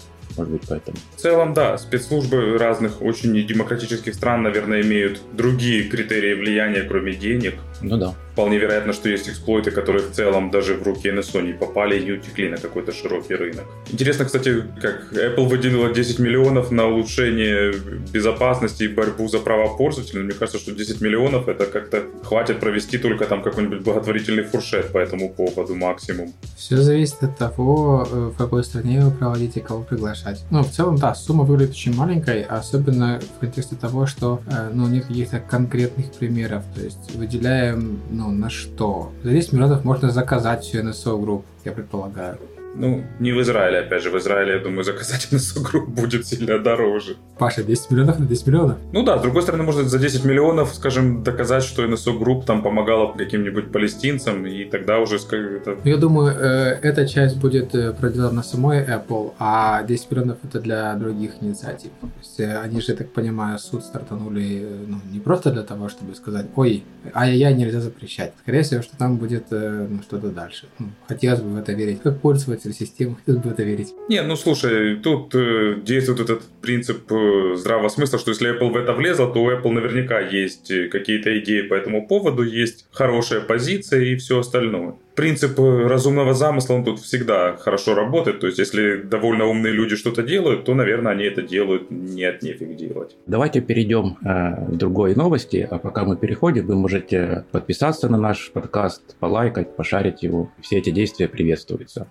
Быть, 0.48 0.62
поэтому. 0.68 0.96
В 1.16 1.20
целом, 1.20 1.54
да, 1.54 1.78
спецслужбы 1.78 2.58
разных 2.58 3.02
очень 3.02 3.34
демократических 3.46 4.14
стран, 4.14 4.42
наверное, 4.42 4.82
имеют 4.82 5.20
другие 5.32 5.84
критерии 5.84 6.34
влияния, 6.34 6.82
кроме 6.82 7.12
денег. 7.14 7.54
Ну 7.82 7.96
да. 7.96 8.14
Вполне 8.40 8.58
вероятно, 8.58 8.94
что 8.94 9.10
есть 9.10 9.28
эксплойты, 9.28 9.70
которые 9.70 10.02
в 10.02 10.12
целом 10.12 10.50
даже 10.50 10.74
в 10.74 10.82
руки 10.82 11.10
NSO 11.10 11.42
не 11.42 11.52
попали 11.52 12.00
и 12.00 12.04
не 12.04 12.12
утекли 12.12 12.48
на 12.48 12.56
какой-то 12.56 12.90
широкий 12.90 13.34
рынок. 13.34 13.64
Интересно, 13.92 14.24
кстати, 14.24 14.64
как 14.80 15.12
Apple 15.12 15.46
выделила 15.46 15.92
10 15.92 16.18
миллионов 16.20 16.70
на 16.70 16.86
улучшение 16.86 17.74
безопасности 18.12 18.84
и 18.84 18.88
борьбу 18.88 19.28
за 19.28 19.40
права 19.40 19.76
пользователей. 19.76 20.22
Мне 20.22 20.32
кажется, 20.32 20.58
что 20.58 20.72
10 20.72 21.02
миллионов 21.02 21.48
это 21.48 21.66
как-то 21.66 22.04
хватит 22.24 22.60
провести 22.60 22.96
только 22.96 23.26
там 23.26 23.42
какой-нибудь 23.42 23.82
благотворительный 23.82 24.44
фуршет 24.44 24.90
по 24.92 24.98
этому 24.98 25.28
поводу 25.28 25.74
максимум. 25.74 26.32
Все 26.56 26.78
зависит 26.78 27.22
от 27.22 27.36
того, 27.36 28.08
э, 28.10 28.30
в 28.34 28.38
какой 28.38 28.64
стране 28.64 29.04
вы 29.04 29.10
проводите, 29.10 29.60
кого 29.60 29.82
приглашать. 29.82 30.44
Ну, 30.50 30.62
в 30.62 30.70
целом, 30.70 30.96
да, 30.96 31.14
сумма 31.14 31.44
выглядит 31.44 31.72
очень 31.72 31.94
маленькой, 31.94 32.42
особенно 32.42 33.20
в 33.36 33.40
контексте 33.40 33.76
того, 33.76 34.06
что 34.06 34.40
э, 34.46 34.70
ну, 34.72 34.88
нет 34.88 35.04
каких-то 35.04 35.40
конкретных 35.40 36.12
примеров. 36.12 36.64
То 36.74 36.80
есть 36.82 37.14
выделяем 37.14 38.00
ну, 38.10 38.29
на 38.38 38.50
что. 38.50 39.12
За 39.22 39.30
10 39.30 39.52
миллионов 39.52 39.84
можно 39.84 40.10
заказать 40.10 40.64
всю 40.64 40.82
NSO 40.82 41.20
группу, 41.20 41.44
я 41.64 41.72
предполагаю. 41.72 42.38
Ну, 42.74 43.04
не 43.18 43.32
в 43.32 43.40
Израиле, 43.40 43.80
опять 43.80 44.02
же. 44.02 44.10
В 44.10 44.18
Израиле, 44.18 44.54
я 44.54 44.58
думаю, 44.58 44.84
заказать 44.84 45.28
на 45.32 45.38
групп 45.62 45.88
будет 46.00 46.26
сильно 46.26 46.58
дороже. 46.58 47.16
Паша, 47.38 47.62
10 47.62 47.90
миллионов 47.90 48.18
на 48.18 48.26
10 48.26 48.46
миллионов? 48.46 48.78
Ну 48.92 49.02
да, 49.02 49.18
с 49.18 49.22
другой 49.22 49.42
стороны, 49.42 49.64
может 49.64 49.88
за 49.88 49.98
10 49.98 50.24
миллионов, 50.24 50.74
скажем, 50.74 51.22
доказать, 51.22 51.64
что 51.64 51.84
NSO 51.84 52.18
Group 52.18 52.44
там 52.44 52.62
помогала 52.62 53.12
каким-нибудь 53.12 53.72
палестинцам, 53.72 54.46
и 54.46 54.64
тогда 54.64 54.98
уже 54.98 55.16
это... 55.16 55.76
Я 55.84 55.96
думаю, 55.96 56.36
э, 56.36 56.78
эта 56.82 57.08
часть 57.08 57.36
будет 57.36 57.74
э, 57.74 57.92
проделана 57.92 58.42
самой 58.42 58.84
Apple, 58.84 59.32
а 59.38 59.82
10 59.82 60.10
миллионов 60.10 60.38
это 60.44 60.60
для 60.60 60.94
других 60.94 61.32
инициатив. 61.40 61.90
То 62.00 62.08
есть 62.18 62.40
э, 62.40 62.58
они 62.58 62.80
же, 62.80 62.92
я 62.92 62.96
так 62.96 63.12
понимаю, 63.12 63.58
суд 63.58 63.84
стартанули 63.84 64.66
ну, 64.86 65.00
не 65.12 65.20
просто 65.20 65.50
для 65.50 65.62
того, 65.62 65.88
чтобы 65.88 66.14
сказать, 66.14 66.46
ой, 66.56 66.84
ай-яй-яй, 67.14 67.54
нельзя 67.54 67.80
запрещать. 67.80 68.32
Скорее 68.42 68.62
всего, 68.62 68.82
что 68.82 68.96
там 68.96 69.16
будет 69.16 69.46
ну, 69.50 70.02
что-то 70.02 70.28
дальше. 70.28 70.66
Ну, 70.78 70.88
хотелось 71.08 71.40
бы 71.40 71.50
в 71.50 71.56
это 71.58 71.72
верить. 71.72 72.02
Как 72.02 72.20
пользователь 72.20 72.59
системы, 72.62 73.16
хотелось 73.16 73.42
бы 73.42 73.50
в 73.50 73.52
это 73.52 73.62
верить. 73.62 73.94
Не, 74.08 74.22
ну 74.22 74.36
слушай, 74.36 74.96
тут 74.96 75.34
э, 75.34 75.76
действует 75.82 76.20
этот 76.20 76.42
принцип 76.60 77.10
э, 77.10 77.54
здравого 77.56 77.88
смысла, 77.88 78.18
что 78.18 78.30
если 78.30 78.50
Apple 78.50 78.70
в 78.70 78.76
это 78.76 78.92
влезла, 78.92 79.32
то 79.32 79.42
у 79.42 79.50
Apple 79.50 79.70
наверняка 79.70 80.20
есть 80.20 80.70
э, 80.70 80.88
какие-то 80.88 81.38
идеи 81.40 81.62
по 81.62 81.74
этому 81.74 82.06
поводу, 82.06 82.42
есть 82.42 82.86
хорошая 82.92 83.40
позиция 83.40 84.02
и 84.02 84.16
все 84.16 84.40
остальное 84.40 84.94
принцип 85.20 85.58
э, 85.60 85.86
разумного 85.86 86.32
замысла, 86.32 86.74
он 86.74 86.84
тут 86.84 86.98
всегда 87.00 87.54
хорошо 87.56 87.94
работает. 87.94 88.40
То 88.40 88.46
есть, 88.46 88.58
если 88.58 89.02
довольно 89.02 89.44
умные 89.44 89.70
люди 89.70 89.94
что-то 89.94 90.22
делают, 90.22 90.64
то, 90.64 90.74
наверное, 90.74 91.12
они 91.12 91.24
это 91.24 91.42
делают 91.42 91.90
не 91.90 92.24
от 92.24 92.42
нефиг 92.42 92.74
делать. 92.74 93.16
Давайте 93.26 93.60
перейдем 93.60 94.16
э, 94.24 94.72
к 94.72 94.76
другой 94.76 95.14
новости. 95.14 95.68
А 95.70 95.78
пока 95.78 96.04
мы 96.04 96.16
переходим, 96.16 96.66
вы 96.66 96.74
можете 96.74 97.44
подписаться 97.52 98.08
на 98.08 98.16
наш 98.16 98.50
подкаст, 98.50 99.16
полайкать, 99.18 99.76
пошарить 99.76 100.22
его. 100.22 100.50
Все 100.62 100.78
эти 100.78 100.88
действия 100.90 101.28
приветствуются. 101.28 102.10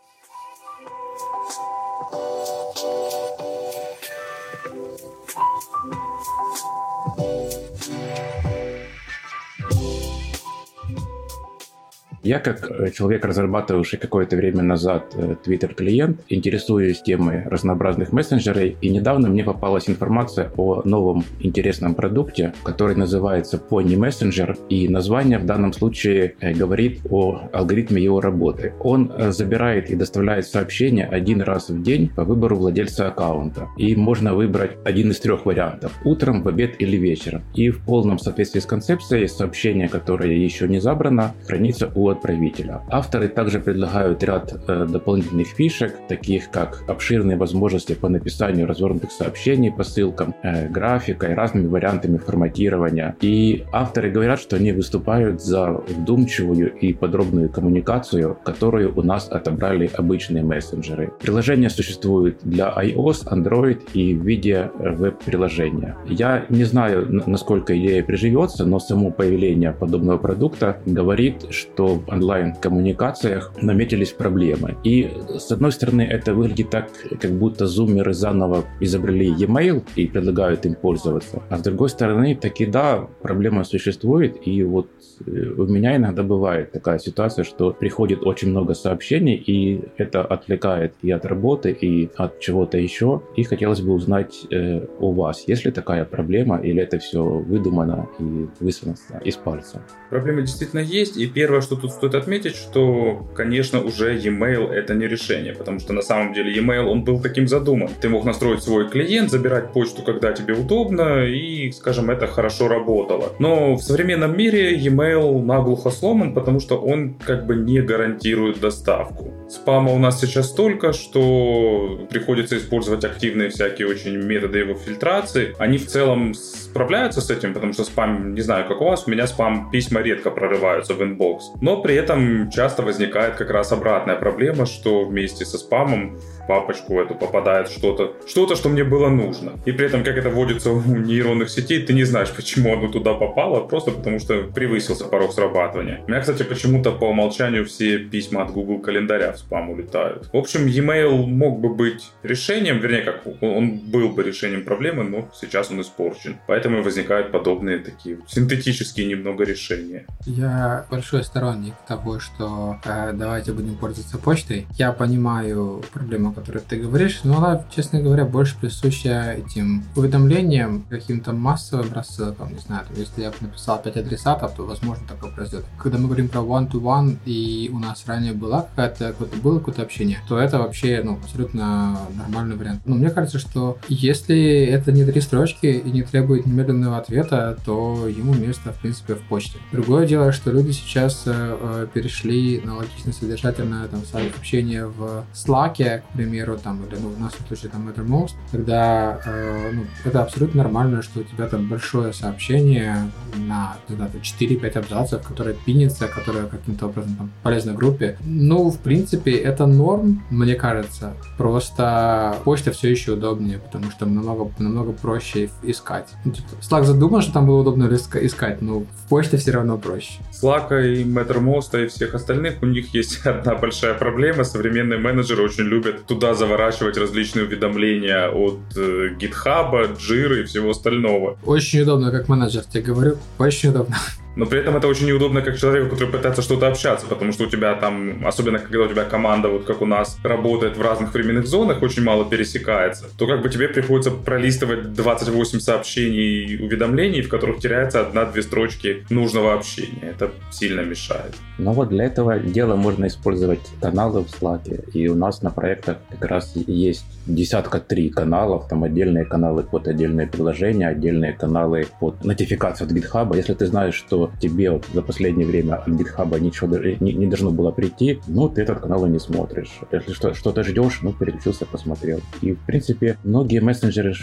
Я, 12.30 12.38
как 12.38 12.70
э, 12.70 12.92
человек, 12.92 13.26
разрабатывавший 13.26 13.98
какое-то 13.98 14.36
время 14.36 14.62
назад 14.62 15.16
э, 15.16 15.36
Twitter-клиент, 15.44 16.22
интересуюсь 16.30 17.02
темой 17.02 17.42
разнообразных 17.46 18.12
мессенджерей, 18.12 18.78
и 18.82 18.90
недавно 18.92 19.30
мне 19.30 19.44
попалась 19.44 19.90
информация 19.90 20.52
о 20.56 20.84
новом 20.86 21.24
интересном 21.40 21.96
продукте, 21.96 22.54
который 22.62 22.96
называется 22.96 23.58
Pony 23.58 23.96
Messenger, 23.96 24.56
и 24.70 24.88
название 24.88 25.40
в 25.40 25.48
данном 25.48 25.74
случае 25.74 26.36
э, 26.40 26.54
говорит 26.54 27.00
о 27.10 27.50
алгоритме 27.52 28.00
его 28.00 28.22
работы. 28.22 28.74
Он 28.80 29.12
забирает 29.30 29.90
и 29.90 29.96
доставляет 29.96 30.46
сообщения 30.46 31.06
один 31.08 31.42
раз 31.42 31.70
в 31.70 31.82
день 31.82 32.10
по 32.16 32.26
выбору 32.26 32.58
владельца 32.58 33.08
аккаунта, 33.08 33.70
и 33.76 33.96
можно 33.96 34.36
выбрать 34.36 34.78
один 34.86 35.10
из 35.10 35.20
трех 35.20 35.48
вариантов– 35.48 35.94
утром, 36.06 36.44
в 36.44 36.48
обед 36.48 36.76
или 36.78 36.96
вечером. 36.96 37.42
И 37.56 37.72
в 37.72 37.84
полном 37.84 38.20
соответствии 38.20 38.60
с 38.60 38.68
концепцией 38.68 39.28
сообщение, 39.28 39.90
которое 39.90 40.38
еще 40.38 40.68
не 40.68 40.80
забрано, 40.80 41.34
хранится 41.48 41.92
у 41.96 42.10
отправителя. 42.20 42.82
Авторы 42.90 43.30
также 43.30 43.60
предлагают 43.60 44.24
ряд 44.24 44.54
э, 44.68 44.86
дополнительных 44.86 45.48
фишек, 45.48 45.96
таких 46.08 46.52
как 46.52 46.84
обширные 46.88 47.38
возможности 47.38 47.94
по 47.94 48.10
написанию 48.10 48.68
развернутых 48.68 49.12
сообщений 49.12 49.72
по 49.72 49.84
ссылкам, 49.84 50.36
э, 50.44 50.68
графикой, 50.70 51.34
разными 51.34 51.68
вариантами 51.68 52.18
форматирования. 52.18 53.16
И 53.22 53.64
авторы 53.72 54.12
говорят, 54.12 54.40
что 54.40 54.58
они 54.58 54.72
выступают 54.72 55.42
за 55.42 55.72
вдумчивую 55.72 56.74
и 56.74 56.94
подробную 56.94 57.50
коммуникацию, 57.50 58.38
которую 58.44 58.94
у 58.96 59.02
нас 59.02 59.30
отобрали 59.32 59.90
обычные 59.94 60.44
мессенджеры. 60.44 61.12
Приложение 61.22 61.70
существует 61.70 62.40
для 62.44 62.74
iOS, 62.78 63.28
Android 63.28 63.80
и 63.94 64.14
в 64.14 64.26
виде 64.26 64.70
э, 64.80 64.90
веб-приложения. 64.92 65.96
Я 66.08 66.46
не 66.50 66.66
знаю, 66.66 67.08
насколько 67.28 67.78
идея 67.80 68.04
приживется, 68.04 68.66
но 68.66 68.80
само 68.80 69.12
появление 69.12 69.72
подобного 69.72 70.18
продукта 70.18 70.78
говорит, 70.86 71.46
что 71.52 72.02
онлайн-коммуникациях 72.12 73.52
наметились 73.62 74.12
проблемы. 74.12 74.78
И, 74.84 75.12
с 75.38 75.52
одной 75.52 75.72
стороны, 75.72 76.02
это 76.02 76.34
выглядит 76.34 76.70
так, 76.70 76.90
как 77.22 77.32
будто 77.32 77.68
зумеры 77.68 78.14
заново 78.14 78.66
изобрели 78.80 79.28
e-mail 79.28 79.84
и 79.96 80.08
предлагают 80.08 80.66
им 80.66 80.76
пользоваться. 80.76 81.42
А 81.50 81.58
с 81.58 81.62
другой 81.62 81.90
стороны, 81.90 82.36
таки 82.36 82.66
да, 82.66 83.08
проблема 83.22 83.64
существует, 83.64 84.36
и 84.46 84.64
вот 84.64 84.90
э, 85.26 85.32
у 85.32 85.66
меня 85.66 85.96
иногда 85.96 86.24
бывает 86.24 86.72
такая 86.72 87.00
ситуация, 87.00 87.44
что 87.44 87.72
приходит 87.72 88.24
очень 88.24 88.50
много 88.50 88.74
сообщений, 88.74 89.36
и 89.36 89.82
это 89.98 90.22
отвлекает 90.22 90.94
и 91.02 91.12
от 91.12 91.26
работы, 91.26 91.72
и 91.72 92.10
от 92.16 92.40
чего-то 92.40 92.78
еще. 92.78 93.22
И 93.36 93.44
хотелось 93.44 93.82
бы 93.82 93.94
узнать 93.94 94.46
э, 94.52 94.86
у 95.00 95.12
вас, 95.12 95.48
есть 95.48 95.66
ли 95.66 95.72
такая 95.72 96.06
проблема, 96.06 96.58
или 96.58 96.82
это 96.82 97.00
все 97.00 97.24
выдумано 97.24 98.08
и 98.20 98.48
высосано 98.60 99.20
из 99.24 99.36
пальца? 99.36 99.82
Проблема 100.10 100.42
действительно 100.42 100.80
есть, 100.80 101.18
и 101.18 101.28
первое, 101.28 101.62
что 101.62 101.76
тут 101.76 101.89
стоит 101.90 102.16
отметить, 102.16 102.56
что, 102.56 103.28
конечно, 103.36 103.82
уже 103.82 104.18
e-mail 104.18 104.70
это 104.70 104.94
не 104.94 105.08
решение, 105.08 105.54
потому 105.54 105.80
что 105.80 105.94
на 105.94 106.02
самом 106.02 106.34
деле 106.34 106.54
e-mail, 106.54 106.86
он 106.86 107.04
был 107.04 107.22
таким 107.22 107.48
задуман. 107.48 107.90
Ты 108.02 108.10
мог 108.10 108.26
настроить 108.26 108.64
свой 108.64 108.90
клиент, 108.90 109.30
забирать 109.30 109.74
почту, 109.74 110.02
когда 110.04 110.32
тебе 110.32 110.54
удобно, 110.54 111.26
и, 111.26 111.72
скажем, 111.72 112.10
это 112.10 112.28
хорошо 112.28 112.68
работало. 112.68 113.34
Но 113.40 113.76
в 113.76 113.82
современном 113.82 114.38
мире 114.38 114.76
e-mail 114.76 115.42
наглухо 115.42 115.90
сломан, 115.90 116.34
потому 116.34 116.60
что 116.60 116.80
он 116.80 117.16
как 117.16 117.46
бы 117.46 117.56
не 117.56 117.82
гарантирует 117.82 118.60
доставку. 118.60 119.39
Спама 119.50 119.92
у 119.92 119.98
нас 119.98 120.22
сейчас 120.22 120.50
столько, 120.50 120.94
что 120.94 122.08
приходится 122.12 122.56
использовать 122.56 123.04
активные 123.04 123.50
всякие 123.50 123.88
очень 123.88 124.16
методы 124.16 124.60
его 124.60 124.76
фильтрации. 124.76 125.56
Они 125.58 125.80
в 125.80 125.88
целом 125.88 126.36
справляются 126.36 127.20
с 127.20 127.32
этим, 127.32 127.56
потому 127.56 127.74
что 127.74 127.84
спам, 127.84 128.36
не 128.36 128.42
знаю, 128.42 128.68
как 128.68 128.80
у 128.80 128.86
вас, 128.86 129.08
у 129.08 129.12
меня 129.12 129.26
спам 129.26 129.72
письма 129.72 130.02
редко 130.02 130.30
прорываются 130.30 130.94
в 130.94 131.02
inbox. 131.02 131.46
Но 131.62 131.82
при 131.82 131.96
этом 131.96 132.52
часто 132.52 132.84
возникает 132.84 133.38
как 133.38 133.50
раз 133.50 133.72
обратная 133.72 134.18
проблема, 134.18 134.68
что 134.68 135.06
вместе 135.06 135.46
со 135.46 135.58
спамом 135.58 136.18
в 136.18 136.48
папочку 136.48 137.00
эту 137.00 137.16
попадает 137.16 137.70
что-то, 137.70 138.14
что-то, 138.28 138.56
что 138.56 138.70
мне 138.70 138.84
было 138.84 139.10
нужно. 139.10 139.54
И 139.66 139.72
при 139.72 139.88
этом, 139.88 140.04
как 140.04 140.16
это 140.16 140.30
водится 140.30 140.70
у 140.70 140.80
нейронных 140.80 141.50
сетей, 141.50 141.82
ты 141.82 141.94
не 141.94 142.04
знаешь, 142.04 142.30
почему 142.30 142.74
оно 142.74 142.88
туда 142.88 143.16
попало, 143.16 143.62
просто 143.62 143.90
потому 143.90 144.20
что 144.20 144.44
превысился 144.44 145.06
порог 145.06 145.34
срабатывания. 145.34 146.04
У 146.06 146.12
меня, 146.12 146.22
кстати, 146.22 146.44
почему-то 146.44 146.92
по 146.92 147.06
умолчанию 147.06 147.66
все 147.66 147.98
письма 147.98 148.44
от 148.44 148.52
Google 148.52 148.80
календаря 148.80 149.39
спам 149.40 149.70
улетают. 149.70 150.30
В 150.32 150.38
общем, 150.38 150.68
e-mail 150.68 151.26
мог 151.26 151.60
бы 151.60 151.74
быть 151.74 152.12
решением, 152.24 152.80
вернее, 152.80 153.02
как 153.02 153.26
он 153.42 153.80
был 153.80 154.10
бы 154.10 154.24
решением 154.24 154.64
проблемы, 154.64 155.04
но 155.04 155.30
сейчас 155.34 155.72
он 155.72 155.82
испорчен. 155.82 156.38
Поэтому 156.48 156.80
и 156.80 156.82
возникают 156.82 157.32
подобные 157.32 157.80
такие 157.80 158.20
синтетические 158.28 159.08
немного 159.08 159.44
решения. 159.44 160.06
Я 160.26 160.86
большой 160.90 161.24
сторонник 161.24 161.74
того, 161.88 162.20
что 162.20 162.78
э, 162.84 163.12
давайте 163.14 163.54
будем 163.54 163.76
пользоваться 163.76 164.18
почтой. 164.18 164.68
Я 164.78 164.92
понимаю 164.92 165.84
проблему, 165.94 166.30
о 166.30 166.34
которой 166.34 166.60
ты 166.68 166.78
говоришь, 166.78 167.22
но 167.24 167.38
она, 167.38 167.66
честно 167.76 168.02
говоря, 168.02 168.26
больше 168.26 168.58
присуща 168.60 169.34
этим 169.38 169.84
уведомлениям, 169.96 170.86
каким-то 170.90 171.34
массовым 171.34 171.94
рассылкам. 171.94 172.54
Не 172.54 172.60
знаю, 172.60 172.86
если 172.96 173.22
я 173.22 173.32
написал 173.42 173.82
5 173.82 173.98
адресатов, 173.98 174.54
то, 174.56 174.66
возможно, 174.66 175.08
такое 175.08 175.32
произойдет. 175.32 175.66
Когда 175.82 175.98
мы 175.98 176.06
говорим 176.06 176.30
про 176.30 176.42
one-to-one, 176.42 177.18
и 177.26 177.70
у 177.74 177.80
нас 177.80 178.04
ранее 178.08 178.34
была 178.34 178.64
какая-то 178.64 179.14
какое-то 179.30 179.44
было 179.44 179.60
какое-то 179.60 179.82
общение, 179.82 180.20
то 180.28 180.38
это 180.38 180.60
вообще, 180.60 181.02
ну, 181.04 181.20
абсолютно 181.24 181.98
нормальный 182.16 182.56
вариант. 182.56 182.82
Но 182.86 182.96
мне 182.96 183.10
кажется, 183.10 183.40
что 183.40 183.78
если 183.88 184.66
это 184.66 184.92
не 184.92 185.06
три 185.06 185.22
строчки 185.22 185.66
и 185.66 185.92
не 185.92 186.04
требует 186.04 186.46
немедленного 186.46 186.98
ответа, 186.98 187.58
то 187.66 188.08
ему 188.08 188.34
место, 188.34 188.72
в 188.72 188.80
принципе, 188.80 189.16
в 189.16 189.22
почте. 189.22 189.58
Другое 189.72 190.08
дело, 190.08 190.32
что 190.32 190.52
люди 190.52 190.72
сейчас 190.72 191.24
э, 191.26 191.88
перешли 191.94 192.62
на 192.64 192.78
логично 192.78 193.14
содержательное 193.14 193.88
там 193.88 194.02
сообщение 194.06 194.86
в 194.88 195.26
Slack, 195.34 196.00
к 196.00 196.14
примеру, 196.14 196.58
там, 196.58 196.84
или 196.86 197.00
ну, 197.00 197.10
в 197.10 197.20
нашем 197.20 197.46
случае 197.48 197.72
там 197.72 197.88
Mattermost, 197.88 198.32
когда 198.52 199.22
э, 199.26 199.72
ну, 199.74 199.84
это 200.06 200.24
абсолютно 200.24 200.64
нормально, 200.64 201.02
что 201.02 201.20
у 201.20 201.24
тебя 201.24 201.48
там 201.48 201.68
большое 201.68 202.14
сообщение 202.14 203.12
на, 203.36 203.78
не 203.88 203.96
знаю, 203.96 204.12
4-5 204.22 204.78
абзацев, 204.80 205.28
которое 205.28 205.56
пинится, 205.66 206.08
которое 206.08 206.48
каким-то 206.48 206.88
образом 206.88 207.16
там, 207.16 207.32
полезно 207.44 207.74
группе. 207.74 208.18
Ну, 208.26 208.70
в 208.70 208.80
принципе, 208.80 209.19
это 209.28 209.66
норм, 209.66 210.24
мне 210.30 210.56
кажется. 210.56 211.14
Просто 211.38 212.36
почта 212.44 212.72
все 212.72 212.90
еще 212.90 213.14
удобнее, 213.14 213.60
потому 213.60 213.92
что 213.92 214.06
намного, 214.06 214.52
намного 214.60 214.92
проще 214.92 215.50
искать. 215.64 216.08
Ну, 216.26 216.34
Slack 216.62 216.84
задумал, 216.84 217.22
что 217.22 217.34
там 217.34 217.48
было 217.48 217.62
удобно 217.62 217.90
искать, 217.94 218.62
но 218.62 218.80
в 218.80 219.10
почте 219.10 219.38
все 219.38 219.52
равно 219.52 219.78
проще. 219.78 220.20
Slack 220.42 220.70
и 220.70 221.04
Mattermost 221.04 221.84
и 221.84 221.88
всех 221.88 222.16
остальных, 222.16 222.62
у 222.62 222.66
них 222.66 222.94
есть 222.94 223.20
одна 223.26 223.56
большая 223.56 223.94
проблема. 223.94 224.44
Современные 224.44 225.00
менеджеры 225.00 225.44
очень 225.44 225.64
любят 225.64 226.06
туда 226.06 226.34
заворачивать 226.34 226.98
различные 226.98 227.46
уведомления 227.46 228.30
от 228.30 228.60
э, 228.76 229.10
GitHub, 229.20 229.98
Jira 229.98 230.42
и 230.42 230.44
всего 230.44 230.72
остального. 230.72 231.38
Очень 231.46 231.82
удобно, 231.82 232.12
как 232.12 232.30
менеджер, 232.30 232.64
тебе 232.64 232.84
говорю, 232.84 233.18
очень 233.38 233.70
удобно. 233.70 233.96
Но 234.36 234.46
при 234.46 234.60
этом 234.60 234.78
это 234.78 234.88
очень 234.88 235.08
неудобно 235.08 235.42
как 235.42 235.58
человеку, 235.58 235.90
который 235.90 236.12
пытается 236.12 236.42
что-то 236.42 236.68
общаться, 236.68 237.06
потому 237.08 237.32
что 237.32 237.44
у 237.46 237.48
тебя 237.48 237.76
там, 237.76 238.26
особенно 238.26 238.60
когда 238.60 238.80
у 238.84 238.88
тебя 238.88 239.04
команда, 239.04 239.50
вот 239.50 239.66
как 239.66 239.82
у 239.82 239.86
нас, 239.86 240.18
работает 240.24 240.78
в 240.78 240.82
разных 240.82 241.14
временных 241.14 241.48
зонах, 241.48 241.82
очень 241.82 242.04
мало 242.04 242.26
пересекается, 242.26 243.06
то 243.18 243.28
как 243.28 243.42
бы 243.42 243.50
тебе 243.50 243.68
приходится 243.68 244.12
пролистывать 244.12 244.94
28 244.94 245.60
сообщений 245.60 246.46
и 246.46 246.62
уведомлений, 246.62 247.22
в 247.22 247.30
которых 247.30 247.60
теряется 247.60 248.02
одна-две 248.02 248.42
строчки 248.42 249.06
нужного 249.10 249.54
общения. 249.54 250.00
Это 250.02 250.32
сильно 250.52 250.82
мешает. 250.82 251.36
Ну 251.58 251.74
вот 251.74 251.90
для 251.90 252.06
этого 252.06 252.40
дела 252.40 252.76
можно 252.76 253.08
использовать 253.08 253.60
каналы 253.82 254.24
в 254.24 254.28
Slack, 254.28 254.92
и 254.94 255.08
у 255.08 255.16
нас 255.16 255.42
на 255.42 255.50
проектах 255.50 255.98
как 256.10 256.30
раз 256.30 256.54
есть 256.56 257.06
десятка 257.26 257.80
три 257.80 258.10
каналов, 258.10 258.68
там 258.68 258.84
отдельные 258.84 259.26
каналы 259.26 259.64
под 259.64 259.88
отдельные 259.88 260.28
приложения, 260.28 260.88
отдельные 260.88 261.34
каналы 261.34 261.88
под 262.00 262.24
нотификацию 262.24 262.88
от 262.88 262.94
GitHub. 262.94 263.36
Если 263.36 263.54
ты 263.54 263.66
знаешь, 263.66 263.96
что 263.96 264.19
тебе 264.40 264.72
вот 264.72 264.86
за 264.94 265.02
последнее 265.02 265.48
время 265.48 265.76
от 265.76 265.88
GitHub 265.88 266.40
ничего 266.40 266.68
не, 267.00 267.14
не 267.14 267.28
должно 267.28 267.52
было 267.52 267.72
прийти, 267.72 268.20
ну, 268.28 268.50
ты 268.50 268.62
этот 268.62 268.80
канал 268.80 269.06
и 269.06 269.10
не 269.10 269.20
смотришь. 269.20 269.80
Если 269.92 270.14
что, 270.14 270.34
что-то 270.34 270.64
ждешь, 270.64 271.00
ну, 271.02 271.14
переключился, 271.14 271.66
посмотрел. 271.66 272.20
И, 272.42 272.54
в 272.54 272.60
принципе, 272.66 273.18
многие 273.24 273.60
мессенджеры 273.60 274.14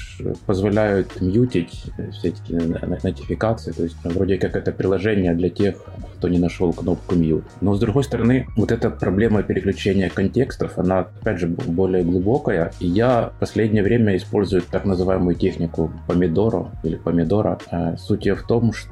позволяют 0.47 1.21
мьютить 1.21 1.85
все 2.13 2.29
эти 2.29 2.53
нотификации, 2.53 3.73
то 3.73 3.83
есть 3.83 3.97
вроде 4.05 4.39
как 4.39 4.57
это 4.57 4.73
приложение 4.73 5.35
для 5.35 5.51
тех, 5.51 5.77
кто 6.17 6.29
не 6.29 6.39
нашел 6.39 6.73
кнопку 6.73 7.15
mute. 7.15 7.45
Но, 7.61 7.75
с 7.75 7.81
другой 7.81 8.05
стороны, 8.05 8.47
вот 8.57 8.73
эта 8.73 8.91
проблема 8.91 9.43
переключения 9.43 10.09
контекстов, 10.09 10.79
она, 10.79 11.09
опять 11.21 11.39
же, 11.39 11.47
более 11.47 12.05
глубокая, 12.05 12.73
и 12.81 12.87
я 12.87 13.33
в 13.37 13.41
последнее 13.41 13.83
время 13.83 14.17
использую 14.17 14.63
так 14.63 14.85
называемую 14.85 15.37
технику 15.37 15.93
помидоро 16.07 16.71
или 16.83 16.97
помидора. 16.97 17.59
Э, 17.71 17.97
суть 17.99 18.27
ее 18.27 18.35
в 18.35 18.43
том, 18.43 18.73
что 18.73 18.91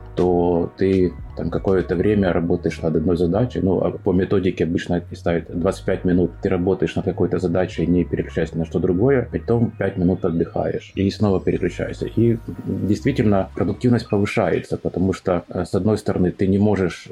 ты 0.77 1.13
там 1.37 1.51
какое-то 1.51 1.97
время 1.97 2.33
работаешь 2.33 2.81
над 2.81 2.97
одной 2.97 3.17
задачей, 3.17 3.61
ну, 3.61 3.81
а 3.81 3.91
по 3.91 4.13
методике 4.13 4.65
обычно 4.65 5.03
ставят 5.13 5.47
25 5.49 6.05
минут, 6.05 6.31
ты 6.43 6.49
работаешь 6.49 6.95
над 6.97 7.05
какой-то 7.05 7.39
задачей, 7.39 7.87
не 7.87 8.05
переключаясь 8.05 8.53
на 8.53 8.65
что 8.65 8.79
другое, 8.79 9.29
потом 9.31 9.73
5 9.79 9.97
минут 9.97 10.25
отдыхаешь 10.25 10.93
и 10.95 11.11
снова 11.11 11.41
переключаешься. 11.41 12.07
И 12.07 12.39
действительно 12.67 13.51
продуктивность 13.55 14.09
повышается, 14.09 14.77
потому 14.77 15.13
что, 15.13 15.45
э, 15.49 15.65
с 15.65 15.75
одной 15.75 15.99
стороны, 15.99 16.31
ты 16.31 16.47
не 16.47 16.59
можешь 16.59 17.09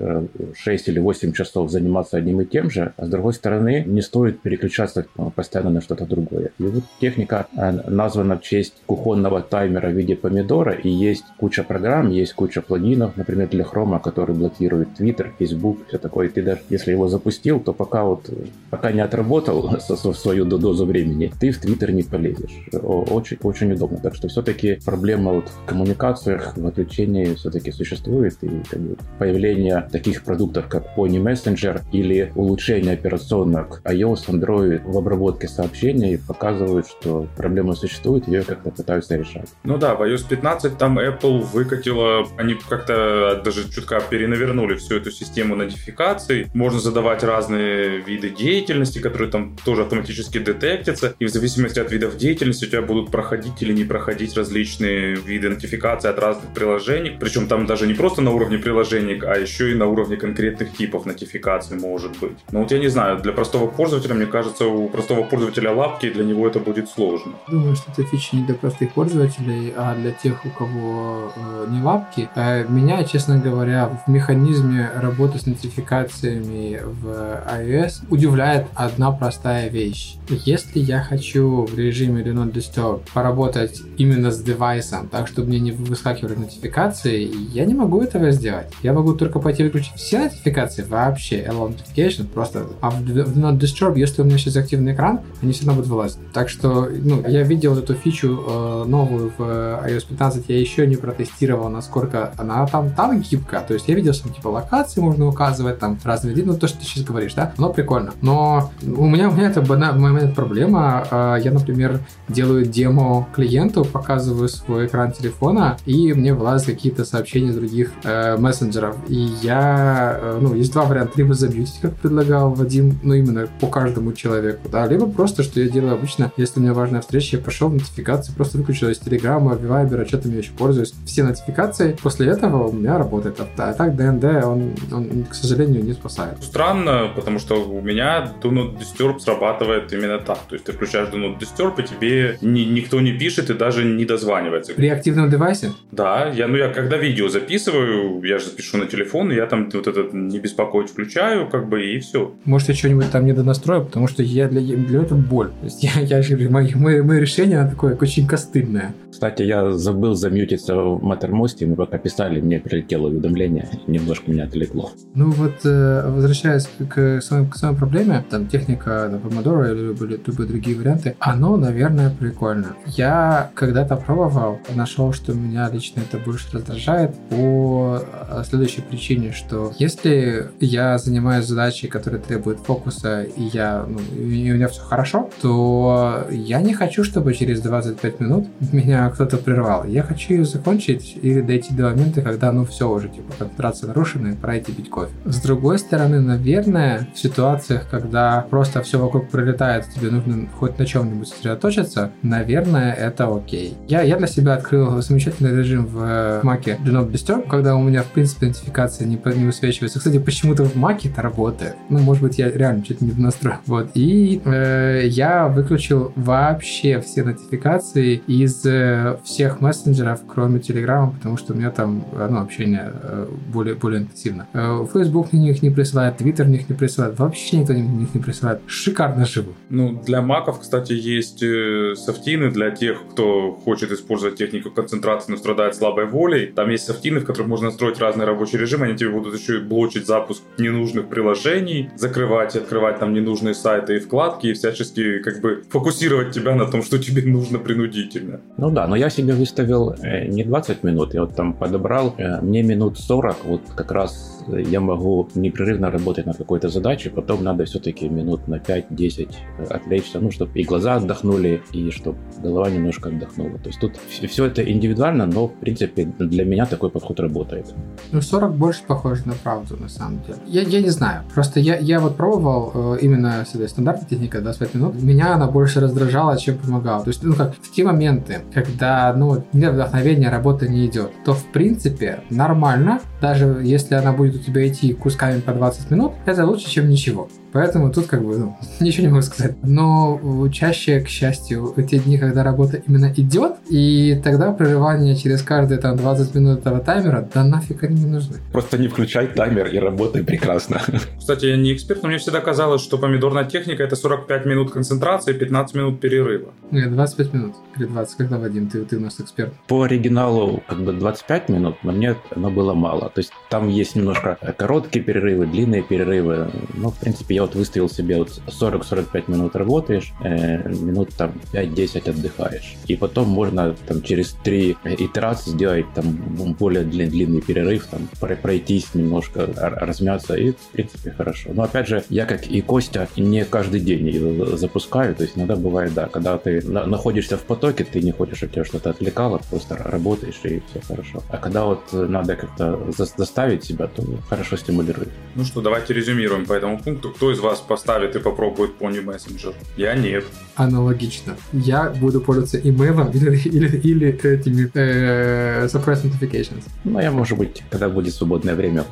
6 0.54 0.88
э, 0.88 0.90
или 0.90 0.98
8 0.98 1.32
часов 1.32 1.70
заниматься 1.70 2.16
одним 2.16 2.40
и 2.40 2.44
тем 2.44 2.70
же, 2.70 2.92
а 2.96 3.06
с 3.06 3.08
другой 3.08 3.34
стороны, 3.34 3.84
не 3.86 4.02
стоит 4.02 4.40
переключаться 4.40 5.06
э, 5.16 5.30
постоянно 5.34 5.70
на 5.70 5.80
что-то 5.80 6.06
другое. 6.06 6.50
И 6.58 6.62
вот 6.62 6.84
техника 7.00 7.46
названа 7.52 8.36
в 8.36 8.42
честь 8.42 8.74
кухонного 8.86 9.40
таймера 9.42 9.88
в 9.88 9.92
виде 9.92 10.16
помидора, 10.16 10.72
и 10.72 10.88
есть 10.88 11.24
куча 11.38 11.62
программ, 11.62 12.10
есть 12.10 12.34
куча 12.34 12.60
плагинов, 12.60 12.91
например, 12.96 13.48
для 13.48 13.64
Chrome, 13.64 14.00
который 14.00 14.34
блокирует 14.34 14.88
Twitter, 14.98 15.30
Facebook, 15.38 15.78
все 15.88 15.98
такое. 15.98 16.28
Ты 16.28 16.42
даже 16.42 16.60
если 16.70 16.92
его 16.92 17.08
запустил, 17.08 17.60
то 17.60 17.72
пока 17.72 18.04
вот 18.04 18.30
пока 18.70 18.92
не 18.92 19.00
отработал 19.00 19.78
свою 19.80 20.44
дозу 20.44 20.86
времени, 20.86 21.32
ты 21.40 21.50
в 21.50 21.62
Twitter 21.62 21.92
не 21.92 22.02
полезешь. 22.02 22.66
Очень, 22.72 23.38
очень 23.42 23.72
удобно. 23.72 23.98
Так 23.98 24.14
что 24.14 24.28
все-таки 24.28 24.78
проблема 24.84 25.32
вот 25.32 25.48
в 25.48 25.64
коммуникациях, 25.66 26.56
в 26.56 26.66
отвлечении 26.66 27.34
все-таки 27.34 27.72
существует. 27.72 28.36
И 28.42 28.50
как 28.70 28.80
бы, 28.80 28.96
появление 29.18 29.88
таких 29.90 30.22
продуктов, 30.24 30.68
как 30.68 30.96
Pony 30.96 31.22
Messenger 31.22 31.82
или 31.92 32.32
улучшение 32.34 32.94
операционок 32.94 33.80
iOS, 33.84 34.28
Android 34.28 34.82
в 34.84 34.96
обработке 34.96 35.48
сообщений 35.48 36.18
показывают, 36.18 36.86
что 36.86 37.26
проблема 37.36 37.74
существует, 37.74 38.28
ее 38.28 38.42
как-то 38.42 38.70
пытаются 38.70 39.16
решать. 39.16 39.48
Ну 39.64 39.78
да, 39.78 39.94
в 39.94 40.02
iOS 40.02 40.28
15 40.28 40.78
там 40.78 40.98
Apple 40.98 41.40
выкатила, 41.52 42.26
они 42.36 42.54
как-то 42.82 43.40
даже 43.44 43.70
чутка 43.70 44.00
перенавернули 44.00 44.74
всю 44.76 44.96
эту 44.96 45.10
систему 45.10 45.56
нотификаций. 45.56 46.46
Можно 46.54 46.80
задавать 46.80 47.22
разные 47.22 48.00
виды 48.00 48.30
деятельности, 48.30 48.98
которые 48.98 49.30
там 49.30 49.56
тоже 49.64 49.82
автоматически 49.82 50.38
детектятся. 50.38 51.14
И 51.18 51.26
в 51.26 51.30
зависимости 51.30 51.78
от 51.78 51.92
видов 51.92 52.16
деятельности 52.16 52.64
у 52.64 52.68
тебя 52.68 52.82
будут 52.82 53.10
проходить 53.10 53.62
или 53.62 53.72
не 53.72 53.84
проходить 53.84 54.36
различные 54.36 55.14
виды 55.14 55.48
нотификации 55.48 56.08
от 56.08 56.18
разных 56.18 56.52
приложений. 56.54 57.16
Причем 57.20 57.46
там 57.46 57.66
даже 57.66 57.86
не 57.86 57.94
просто 57.94 58.22
на 58.22 58.30
уровне 58.30 58.58
приложений, 58.58 59.22
а 59.26 59.36
еще 59.36 59.70
и 59.70 59.74
на 59.74 59.86
уровне 59.86 60.16
конкретных 60.16 60.76
типов 60.76 61.06
нотификаций 61.06 61.78
может 61.78 62.18
быть. 62.18 62.38
Но 62.50 62.60
вот 62.60 62.72
я 62.72 62.78
не 62.78 62.88
знаю, 62.88 63.18
для 63.20 63.32
простого 63.32 63.68
пользователя, 63.68 64.14
мне 64.14 64.26
кажется, 64.26 64.66
у 64.66 64.88
простого 64.88 65.22
пользователя 65.22 65.72
лапки 65.72 66.10
для 66.10 66.24
него 66.24 66.46
это 66.48 66.58
будет 66.58 66.88
сложно. 66.88 67.32
Думаю, 67.48 67.76
что 67.76 67.92
это 67.92 68.04
фича 68.04 68.36
не 68.36 68.44
для 68.44 68.54
простых 68.54 68.92
пользователей, 68.92 69.72
а 69.76 69.94
для 69.94 70.12
тех, 70.12 70.44
у 70.44 70.50
кого 70.50 71.32
э, 71.36 71.66
не 71.70 71.82
лапки. 71.82 72.28
Э, 72.34 72.64
меня, 72.72 73.04
честно 73.04 73.38
говоря, 73.38 74.00
в 74.06 74.10
механизме 74.10 74.90
работы 74.94 75.38
с 75.38 75.46
нотификациями 75.46 76.80
в 76.82 77.06
iOS 77.46 78.04
удивляет 78.10 78.66
одна 78.74 79.12
простая 79.12 79.68
вещь. 79.68 80.16
Если 80.28 80.80
я 80.80 81.02
хочу 81.02 81.66
в 81.66 81.78
режиме 81.78 82.22
Do 82.22 82.32
Not 82.32 82.52
Disturb 82.52 83.02
поработать 83.12 83.80
именно 83.98 84.30
с 84.30 84.42
девайсом, 84.42 85.08
так, 85.08 85.28
чтобы 85.28 85.48
мне 85.48 85.60
не 85.60 85.72
выскакивали 85.72 86.34
нотификации, 86.34 87.30
я 87.52 87.64
не 87.64 87.74
могу 87.74 88.02
этого 88.02 88.30
сделать. 88.30 88.72
Я 88.82 88.92
могу 88.92 89.14
только 89.14 89.38
пойти 89.38 89.62
выключить 89.62 89.94
все 89.96 90.20
нотификации 90.20 90.82
вообще, 90.82 91.44
Allow 91.44 91.74
Notification, 91.74 92.26
просто. 92.26 92.66
А 92.80 92.90
в 92.90 93.02
Do 93.02 93.34
Not 93.34 93.58
Disturb, 93.58 93.98
если 93.98 94.22
у 94.22 94.24
меня 94.24 94.38
сейчас 94.38 94.56
активный 94.56 94.94
экран, 94.94 95.20
они 95.42 95.52
всегда 95.52 95.72
будут 95.72 95.88
вылазить. 95.88 96.18
Так 96.32 96.48
что, 96.48 96.88
ну, 96.90 97.22
я 97.28 97.42
видел 97.42 97.76
эту 97.76 97.94
фичу 97.94 98.42
э, 98.46 98.84
новую 98.86 99.32
в 99.36 99.40
iOS 99.40 100.06
15, 100.08 100.44
я 100.48 100.58
еще 100.58 100.86
не 100.86 100.96
протестировал, 100.96 101.68
насколько 101.68 102.32
она 102.38 102.61
там, 102.66 102.90
там 102.90 103.20
гибкая. 103.20 103.62
То 103.62 103.74
есть 103.74 103.88
я 103.88 103.94
видел, 103.94 104.12
что 104.12 104.28
типа 104.28 104.48
локации 104.48 105.00
можно 105.00 105.26
указывать, 105.26 105.78
там 105.78 105.98
разные 106.04 106.34
виды, 106.34 106.48
ну 106.48 106.58
то, 106.58 106.68
что 106.68 106.78
ты 106.78 106.84
сейчас 106.84 107.04
говоришь, 107.04 107.34
да, 107.34 107.52
оно 107.56 107.72
прикольно. 107.72 108.12
Но 108.22 108.70
у 108.82 109.06
меня, 109.06 109.28
у 109.28 109.32
меня 109.32 109.48
это 109.48 109.60
бана, 109.60 109.92
момент 109.92 110.34
проблема. 110.34 111.06
А, 111.10 111.36
я, 111.36 111.52
например, 111.52 112.00
делаю 112.28 112.64
демо 112.64 113.28
клиенту, 113.34 113.84
показываю 113.84 114.48
свой 114.48 114.86
экран 114.86 115.12
телефона, 115.12 115.76
и 115.86 116.12
мне 116.12 116.34
вылазят 116.34 116.66
какие-то 116.66 117.04
сообщения 117.04 117.52
других 117.52 117.92
э, 118.04 118.36
мессенджеров. 118.36 118.96
И 119.08 119.14
я, 119.42 120.18
э, 120.20 120.38
ну, 120.40 120.54
есть 120.54 120.72
два 120.72 120.84
варианта. 120.84 121.12
Либо 121.16 121.34
замьютить, 121.34 121.78
как 121.80 121.94
предлагал 121.94 122.52
Вадим, 122.54 122.98
ну, 123.02 123.14
именно 123.14 123.48
по 123.60 123.66
каждому 123.66 124.12
человеку, 124.12 124.68
да, 124.70 124.86
либо 124.86 125.06
просто, 125.06 125.42
что 125.42 125.60
я 125.60 125.68
делаю 125.68 125.94
обычно, 125.94 126.32
если 126.36 126.60
у 126.60 126.62
меня 126.62 126.74
важная 126.74 127.00
встреча, 127.00 127.36
я 127.36 127.42
пошел 127.42 127.68
в 127.68 127.74
нотификации, 127.74 128.32
просто 128.32 128.58
выключил 128.58 128.88
из 128.88 128.98
Телеграма, 128.98 129.56
Вайбера, 129.72 130.06
что-то 130.06 130.28
я 130.28 130.38
еще 130.38 130.52
пользуюсь. 130.52 130.94
Все 131.06 131.22
нотификации. 131.22 131.96
После 132.02 132.28
этого 132.28 132.41
у 132.48 132.72
меня 132.72 132.98
работает. 132.98 133.38
А 133.56 133.72
так 133.72 133.96
ДНД, 133.96 134.24
он, 134.44 134.72
он, 134.92 135.24
к 135.24 135.34
сожалению, 135.34 135.84
не 135.84 135.92
спасает. 135.92 136.42
Странно, 136.42 137.10
потому 137.14 137.38
что 137.38 137.62
у 137.62 137.80
меня 137.80 138.32
Do 138.42 138.50
Not 138.50 138.78
Disturb 138.78 139.18
срабатывает 139.18 139.92
именно 139.92 140.18
так. 140.18 140.38
То 140.48 140.54
есть 140.54 140.64
ты 140.64 140.72
включаешь 140.72 141.08
Do 141.08 141.16
Not 141.16 141.38
Disturb, 141.38 141.82
и 141.82 141.86
тебе 141.86 142.38
ни, 142.40 142.60
никто 142.60 143.00
не 143.00 143.12
пишет 143.12 143.50
и 143.50 143.54
даже 143.54 143.84
не 143.84 144.04
дозванивается. 144.04 144.74
При 144.74 144.88
активном 144.88 145.30
девайсе? 145.30 145.72
Да, 145.90 146.28
я, 146.28 146.48
ну 146.48 146.56
я 146.56 146.68
когда 146.68 146.96
видео 146.96 147.28
записываю, 147.28 148.22
я 148.22 148.38
же 148.38 148.46
запишу 148.46 148.78
на 148.78 148.86
телефон, 148.86 149.32
и 149.32 149.34
я 149.34 149.46
там 149.46 149.68
вот 149.72 149.86
этот 149.86 150.12
не 150.12 150.38
беспокоить 150.38 150.90
включаю, 150.90 151.48
как 151.48 151.68
бы, 151.68 151.84
и 151.84 151.98
все. 152.00 152.34
Может, 152.44 152.68
я 152.68 152.74
что-нибудь 152.74 153.10
там 153.10 153.26
не 153.26 153.32
донастрою, 153.32 153.84
потому 153.84 154.08
что 154.08 154.22
я 154.22 154.48
для, 154.48 154.60
для 154.60 155.02
этого 155.02 155.18
боль. 155.18 155.48
То 155.48 155.64
есть 155.64 155.82
я, 155.82 156.00
я 156.00 156.22
же, 156.22 156.36
мое, 156.48 156.76
мое, 156.76 157.02
мое 157.02 157.20
решение 157.20 157.66
такое 157.68 157.96
очень 158.00 158.26
костыльное. 158.26 158.94
Кстати, 159.10 159.42
я 159.42 159.72
забыл 159.72 160.14
замьютиться 160.14 160.74
в 160.74 161.02
Mattermost, 161.04 161.64
мы 161.66 161.76
пока 161.76 161.98
писали 161.98 162.31
сказали, 162.32 162.40
мне 162.40 162.58
прилетело 162.58 163.08
уведомление, 163.08 163.68
немножко 163.86 164.30
меня 164.30 164.44
отвлекло. 164.44 164.90
Ну 165.14 165.30
вот, 165.30 165.64
э, 165.64 166.10
возвращаясь 166.10 166.68
к 166.88 167.20
самой, 167.20 167.48
к 167.48 167.56
самой 167.56 167.76
проблеме, 167.76 168.24
там 168.30 168.46
техника 168.46 169.08
на 169.10 169.16
Pomodoro 169.16 169.70
или 169.70 169.86
любые, 169.86 170.20
любые 170.24 170.48
другие 170.48 170.76
варианты, 170.76 171.16
оно, 171.18 171.56
наверное, 171.56 172.10
прикольно. 172.10 172.76
Я 172.86 173.50
когда-то 173.54 173.96
пробовал, 173.96 174.58
нашел, 174.74 175.12
что 175.12 175.34
меня 175.34 175.68
лично 175.70 176.00
это 176.00 176.18
больше 176.18 176.46
раздражает 176.52 177.14
по 177.30 178.02
э, 178.02 178.42
следующей 178.48 178.82
причине, 178.82 179.32
что 179.32 179.72
если 179.78 180.48
я 180.60 180.98
занимаюсь 180.98 181.46
задачей, 181.46 181.88
которая 181.88 182.20
требует 182.20 182.58
фокуса, 182.58 183.22
и 183.22 183.42
я, 183.52 183.84
ну, 183.86 183.98
и 184.16 184.50
у 184.50 184.54
меня 184.54 184.68
все 184.68 184.82
хорошо, 184.82 185.30
то 185.40 186.26
я 186.30 186.60
не 186.62 186.74
хочу, 186.74 187.04
чтобы 187.04 187.34
через 187.34 187.60
25 187.60 188.20
минут 188.20 188.46
меня 188.72 189.08
кто-то 189.10 189.36
прервал. 189.36 189.84
Я 189.84 190.02
хочу 190.02 190.34
ее 190.34 190.44
закончить 190.44 191.18
или 191.22 191.40
дойти 191.40 191.74
до 191.74 191.90
момента, 191.90 192.21
когда, 192.22 192.52
ну, 192.52 192.64
все 192.64 192.88
уже, 192.88 193.08
типа, 193.08 193.32
концентрация 193.38 193.88
нарушена, 193.88 194.28
и 194.28 194.34
пора 194.34 194.58
идти 194.58 194.72
пить 194.72 194.90
кофе. 194.90 195.12
С 195.24 195.40
другой 195.40 195.78
стороны, 195.78 196.20
наверное, 196.20 197.08
в 197.14 197.18
ситуациях, 197.18 197.86
когда 197.90 198.46
просто 198.50 198.82
все 198.82 198.98
вокруг 198.98 199.28
пролетает, 199.30 199.86
тебе 199.94 200.10
нужно 200.10 200.48
хоть 200.58 200.78
на 200.78 200.86
чем-нибудь 200.86 201.28
сосредоточиться, 201.28 202.12
наверное, 202.22 202.92
это 202.92 203.34
окей. 203.34 203.76
Я, 203.88 204.02
я 204.02 204.16
для 204.16 204.26
себя 204.26 204.54
открыл 204.54 205.00
замечательный 205.02 205.56
режим 205.56 205.86
в 205.86 205.98
Mac 206.42 206.64
Do 206.64 206.90
Not 206.92 207.10
Disturb, 207.10 207.48
когда 207.48 207.76
у 207.76 207.82
меня, 207.82 208.02
в 208.02 208.06
принципе, 208.06 208.46
нотификация 208.46 209.06
не, 209.06 209.20
не 209.36 209.44
высвечивается. 209.44 209.98
Кстати, 209.98 210.18
почему-то 210.18 210.64
в 210.64 210.76
Mac 210.76 211.00
это 211.04 211.22
работает. 211.22 211.76
Ну, 211.88 211.98
может 211.98 212.22
быть, 212.22 212.38
я 212.38 212.50
реально 212.50 212.84
что-то 212.84 213.04
не 213.04 213.12
настроил. 213.12 213.58
Вот. 213.66 213.90
И 213.94 214.40
э, 214.44 215.02
я 215.06 215.48
выключил 215.48 216.12
вообще 216.16 217.00
все 217.00 217.22
нотификации 217.22 218.22
из 218.26 218.64
э, 218.64 219.16
всех 219.24 219.60
мессенджеров, 219.60 220.20
кроме 220.26 220.60
Telegram, 220.60 221.12
потому 221.12 221.36
что 221.36 221.52
у 221.52 221.56
меня 221.56 221.70
там 221.70 222.04
ну, 222.12 222.40
общение 222.40 222.92
э, 223.02 223.26
более, 223.52 223.74
более 223.74 224.02
интенсивно. 224.02 224.46
Э, 224.52 224.84
Facebook 224.92 225.32
мне 225.32 225.50
их 225.50 225.62
не 225.62 225.70
присылает, 225.70 226.20
Twitter 226.20 226.44
мне 226.44 226.58
их 226.58 226.68
не 226.68 226.76
присылает, 226.76 227.18
вообще 227.18 227.58
никто 227.58 227.72
мне 227.72 228.04
их 228.04 228.14
не 228.14 228.20
присылает. 228.20 228.60
Шикарно 228.66 229.26
живу. 229.26 229.52
Ну, 229.70 230.00
для 230.04 230.22
маков, 230.22 230.60
кстати, 230.60 230.92
есть 230.92 231.42
э, 231.42 231.94
софтины 231.96 232.50
для 232.50 232.70
тех, 232.70 232.98
кто 233.10 233.52
хочет 233.52 233.92
использовать 233.92 234.36
технику 234.36 234.70
концентрации, 234.70 235.32
но 235.32 235.38
страдает 235.38 235.74
слабой 235.74 236.06
волей. 236.06 236.46
Там 236.46 236.70
есть 236.70 236.84
софтины, 236.84 237.20
в 237.20 237.24
которых 237.24 237.48
можно 237.48 237.66
настроить 237.66 237.98
разные 237.98 238.26
рабочие 238.26 238.60
режимы, 238.60 238.86
они 238.86 238.96
тебе 238.96 239.10
будут 239.10 239.38
еще 239.38 239.58
и 239.58 239.60
блочить 239.60 240.06
запуск 240.06 240.42
ненужных 240.58 241.08
приложений, 241.08 241.90
закрывать 241.96 242.56
и 242.56 242.58
открывать 242.58 242.98
там 242.98 243.14
ненужные 243.14 243.54
сайты 243.54 243.96
и 243.96 243.98
вкладки, 244.00 244.48
и 244.48 244.52
всячески 244.52 245.18
как 245.18 245.40
бы 245.40 245.62
фокусировать 245.70 246.32
тебя 246.32 246.54
на 246.54 246.66
том, 246.66 246.82
что 246.82 246.98
тебе 246.98 247.22
нужно 247.22 247.58
принудительно. 247.58 248.40
Ну 248.56 248.70
да, 248.70 248.86
но 248.86 248.96
я 248.96 249.10
себе 249.10 249.34
выставил 249.34 249.94
э, 250.02 250.26
не 250.26 250.44
20 250.44 250.82
минут, 250.84 251.14
я 251.14 251.22
вот 251.22 251.34
там 251.36 251.52
подобрал, 251.54 252.01
э, 252.10 252.40
мне 252.40 252.62
минут 252.62 252.98
40, 252.98 253.44
вот 253.44 253.62
как 253.74 253.92
раз 253.92 254.32
я 254.48 254.80
могу 254.80 255.28
непрерывно 255.34 255.90
работать 255.90 256.26
над 256.26 256.36
какой-то 256.36 256.68
задачей, 256.68 257.10
потом 257.10 257.44
надо 257.44 257.64
все-таки 257.64 258.08
минут 258.08 258.48
на 258.48 258.56
5-10 258.56 259.28
отвлечься, 259.70 260.20
ну, 260.20 260.30
чтобы 260.30 260.58
и 260.58 260.64
глаза 260.64 260.96
отдохнули, 260.96 261.62
и 261.72 261.90
чтобы 261.90 262.18
голова 262.42 262.70
немножко 262.70 263.08
отдохнула. 263.08 263.58
То 263.58 263.68
есть 263.68 263.80
тут 263.80 263.96
все 264.10 264.46
это 264.46 264.62
индивидуально, 264.62 265.26
но, 265.26 265.48
в 265.48 265.54
принципе, 265.54 266.04
для 266.04 266.44
меня 266.44 266.66
такой 266.66 266.90
подход 266.90 267.20
работает. 267.20 267.74
Ну, 268.10 268.20
40 268.20 268.54
больше 268.54 268.82
похоже 268.86 269.22
на 269.26 269.34
правду, 269.34 269.76
на 269.76 269.88
самом 269.88 270.22
деле. 270.22 270.38
Я, 270.46 270.62
я 270.62 270.80
не 270.80 270.90
знаю. 270.90 271.22
Просто 271.32 271.60
я, 271.60 271.76
я 271.78 272.00
вот 272.00 272.16
пробовал 272.16 272.94
э, 272.94 272.98
именно 273.02 273.44
с 273.44 273.54
этой 273.54 273.68
стандартной 273.68 274.08
техникой 274.08 274.40
25 274.40 274.74
минут. 274.74 275.02
Меня 275.02 275.34
она 275.34 275.46
больше 275.46 275.80
раздражала, 275.80 276.36
чем 276.38 276.58
помогала. 276.58 277.02
То 277.04 277.10
есть, 277.10 277.22
ну, 277.22 277.34
как 277.34 277.54
в 277.54 277.72
те 277.72 277.84
моменты, 277.84 278.40
когда, 278.52 279.12
ну, 279.14 279.44
нет 279.52 279.74
вдохновения, 279.74 280.30
работа 280.30 280.68
не 280.68 280.86
идет, 280.86 281.10
то, 281.24 281.34
в 281.34 281.44
принципе, 281.52 281.91
нормально, 282.30 283.00
даже 283.22 283.60
если 283.62 283.94
она 283.94 284.12
будет 284.12 284.34
у 284.34 284.38
тебя 284.38 284.66
идти 284.68 284.92
кусками 284.92 285.40
по 285.40 285.52
20 285.52 285.90
минут, 285.92 286.12
это 286.26 286.44
лучше, 286.44 286.68
чем 286.68 286.88
ничего. 286.88 287.28
Поэтому 287.52 287.92
тут 287.92 288.06
как 288.06 288.24
бы 288.24 288.36
ну, 288.36 288.56
ничего 288.80 289.06
не 289.06 289.12
могу 289.12 289.22
сказать. 289.22 289.56
Но 289.62 290.20
чаще, 290.52 291.00
к 291.00 291.08
счастью, 291.08 291.74
те 291.88 291.98
дни, 291.98 292.18
когда 292.18 292.42
работа 292.42 292.82
именно 292.86 293.12
идет, 293.16 293.52
и 293.70 294.20
тогда 294.24 294.52
прерывание 294.52 295.14
через 295.16 295.42
каждые 295.42 295.78
там 295.78 295.96
20 295.96 296.34
минут 296.34 296.60
этого 296.60 296.80
таймера, 296.80 297.28
да 297.32 297.44
нафиг 297.44 297.84
они 297.84 298.02
не 298.02 298.10
нужны. 298.10 298.38
Просто 298.52 298.78
не 298.78 298.88
включай 298.88 299.28
таймер 299.28 299.66
и 299.66 299.78
работай 299.78 300.24
прекрасно. 300.24 300.80
Кстати, 301.18 301.46
я 301.46 301.56
не 301.56 301.74
эксперт, 301.74 302.02
но 302.02 302.08
мне 302.08 302.18
всегда 302.18 302.40
казалось, 302.40 302.82
что 302.82 302.98
помидорная 302.98 303.44
техника 303.44 303.84
это 303.84 303.94
45 303.94 304.46
минут 304.46 304.72
концентрации 304.72 305.34
и 305.34 305.38
15 305.38 305.76
минут 305.76 306.00
перерыва. 306.00 306.52
Нет, 306.70 306.92
25 306.92 307.34
минут 307.34 307.54
или 307.76 307.84
20. 307.84 308.16
Когда, 308.16 308.38
Вадим, 308.38 308.68
ты, 308.68 308.84
ты 308.84 308.96
у 308.96 309.00
нас 309.00 309.20
эксперт? 309.20 309.52
По 309.68 309.82
оригиналу 309.82 310.62
как 310.66 310.80
бы 310.80 310.92
25 310.92 311.48
минут, 311.50 311.76
но 311.82 311.92
мне 311.92 312.16
оно 312.34 312.50
было 312.50 312.74
мало. 312.74 313.11
То 313.14 313.18
есть 313.18 313.32
там 313.50 313.68
есть 313.68 313.96
немножко 313.96 314.38
короткие 314.56 315.04
перерывы, 315.04 315.46
длинные 315.46 315.82
перерывы. 315.82 316.50
Ну, 316.74 316.90
в 316.90 316.98
принципе, 316.98 317.34
я 317.36 317.42
вот 317.42 317.54
выставил 317.54 317.88
себе 317.88 318.16
вот 318.16 318.40
40-45 318.46 319.30
минут 319.30 319.56
работаешь, 319.56 320.12
э, 320.22 320.68
минут 320.68 321.10
там 321.16 321.32
5-10 321.52 322.10
отдыхаешь. 322.10 322.76
И 322.86 322.96
потом 322.96 323.28
можно 323.28 323.74
там 323.86 324.02
через 324.02 324.32
3 324.44 324.76
итерации 324.98 325.50
сделать 325.50 325.86
там 325.94 326.12
более 326.58 326.84
длин, 326.84 327.10
длинный 327.10 327.40
перерыв, 327.40 327.86
там 327.86 328.08
пройтись 328.18 328.94
немножко, 328.94 329.46
размяться, 329.56 330.34
и 330.34 330.52
в 330.52 330.68
принципе 330.72 331.10
хорошо. 331.10 331.50
Но 331.52 331.62
опять 331.62 331.88
же, 331.88 332.04
я 332.08 332.26
как 332.26 332.46
и 332.46 332.60
Костя 332.60 333.08
не 333.16 333.44
каждый 333.44 333.80
день 333.80 334.56
запускаю, 334.56 335.14
то 335.14 335.22
есть 335.22 335.36
иногда 335.36 335.56
бывает, 335.56 335.94
да, 335.94 336.06
когда 336.06 336.38
ты 336.38 336.62
на 336.66 336.86
находишься 336.86 337.36
в 337.36 337.42
потоке, 337.42 337.84
ты 337.84 338.00
не 338.00 338.12
хочешь, 338.12 338.38
чтобы 338.38 338.52
тебя 338.52 338.64
что-то 338.64 338.90
отвлекало, 338.90 339.40
просто 339.50 339.76
работаешь 339.76 340.40
и 340.44 340.62
все 340.70 340.80
хорошо. 340.86 341.22
А 341.28 341.36
когда 341.36 341.64
вот 341.64 341.92
надо 341.92 342.36
как-то 342.36 342.78
заставить 343.06 343.64
себя, 343.64 343.86
то 343.86 344.02
хорошо 344.28 344.56
стимулирует. 344.56 345.08
Ну 345.34 345.44
что, 345.44 345.60
давайте 345.60 345.94
резюмируем 345.94 346.46
по 346.46 346.52
этому 346.52 346.78
пункту. 346.78 347.10
Кто 347.10 347.32
из 347.32 347.40
вас 347.40 347.60
поставит 347.60 348.16
и 348.16 348.18
попробует 348.18 348.72
Pony 348.78 349.04
Messenger? 349.04 349.54
Я 349.76 349.94
нет. 349.94 350.24
Аналогично. 350.54 351.36
Я 351.52 351.90
буду 351.90 352.20
пользоваться 352.20 352.58
имейлом 352.58 353.10
или, 353.10 353.36
или, 353.48 353.76
или 353.78 354.08
этими 354.08 354.70
э, 354.74 355.66
suppress 355.66 356.04
notifications. 356.04 356.64
Ну, 356.84 357.00
я, 357.00 357.10
может 357.10 357.38
быть, 357.38 357.62
когда 357.70 357.88
будет 357.88 358.14
свободное 358.14 358.54
время, 358.54 358.84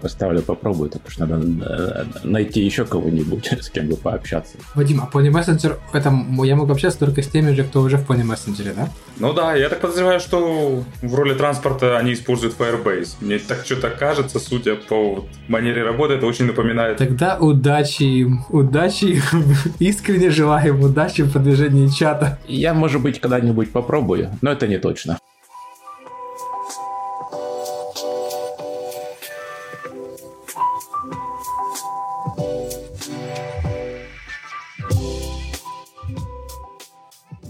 поставлю, 0.00 0.42
попробую, 0.42 0.90
потому 0.90 1.10
что 1.10 1.26
надо 1.26 1.46
э, 1.64 2.04
найти 2.24 2.60
еще 2.60 2.84
кого-нибудь, 2.84 3.46
с 3.60 3.70
кем 3.70 3.88
бы 3.88 3.96
пообщаться. 3.96 4.56
Вадим, 4.74 5.00
а 5.00 5.10
Pony 5.12 5.30
Messenger, 5.30 5.78
это 5.92 6.12
я 6.44 6.56
могу 6.56 6.72
общаться 6.72 6.98
только 6.98 7.22
с 7.22 7.28
теми 7.28 7.54
же, 7.54 7.64
кто 7.64 7.82
уже 7.82 7.96
в 7.96 8.08
Pony 8.08 8.22
Messenger, 8.22 8.74
да? 8.74 8.88
Ну 9.18 9.32
да, 9.32 9.54
я 9.54 9.68
так 9.68 9.80
подозреваю, 9.80 10.20
что 10.20 10.84
в 11.02 11.14
роли 11.14 11.34
транспорта 11.34 11.98
они 11.98 12.12
используют 12.12 12.54
Firebase. 12.58 13.14
Мне 13.20 13.38
так 13.46 13.64
что-то 13.64 13.90
кажется, 13.90 14.38
судя 14.38 14.76
по 14.76 15.24
манере 15.48 15.82
работы, 15.82 16.14
это 16.14 16.26
очень 16.26 16.46
напоминает. 16.46 16.98
Тогда 16.98 17.38
удачи 17.38 18.02
им, 18.02 18.44
удачи 18.50 19.04
им. 19.04 19.22
Искренне 19.78 20.30
желаем 20.30 20.80
удачи 20.80 21.22
в 21.22 21.32
продвижении 21.32 21.88
чата. 21.88 22.38
Я, 22.46 22.74
может 22.74 23.02
быть, 23.02 23.20
когда-нибудь 23.20 23.72
попробую, 23.72 24.30
но 24.42 24.52
это 24.52 24.66
не 24.66 24.78
точно. 24.78 25.18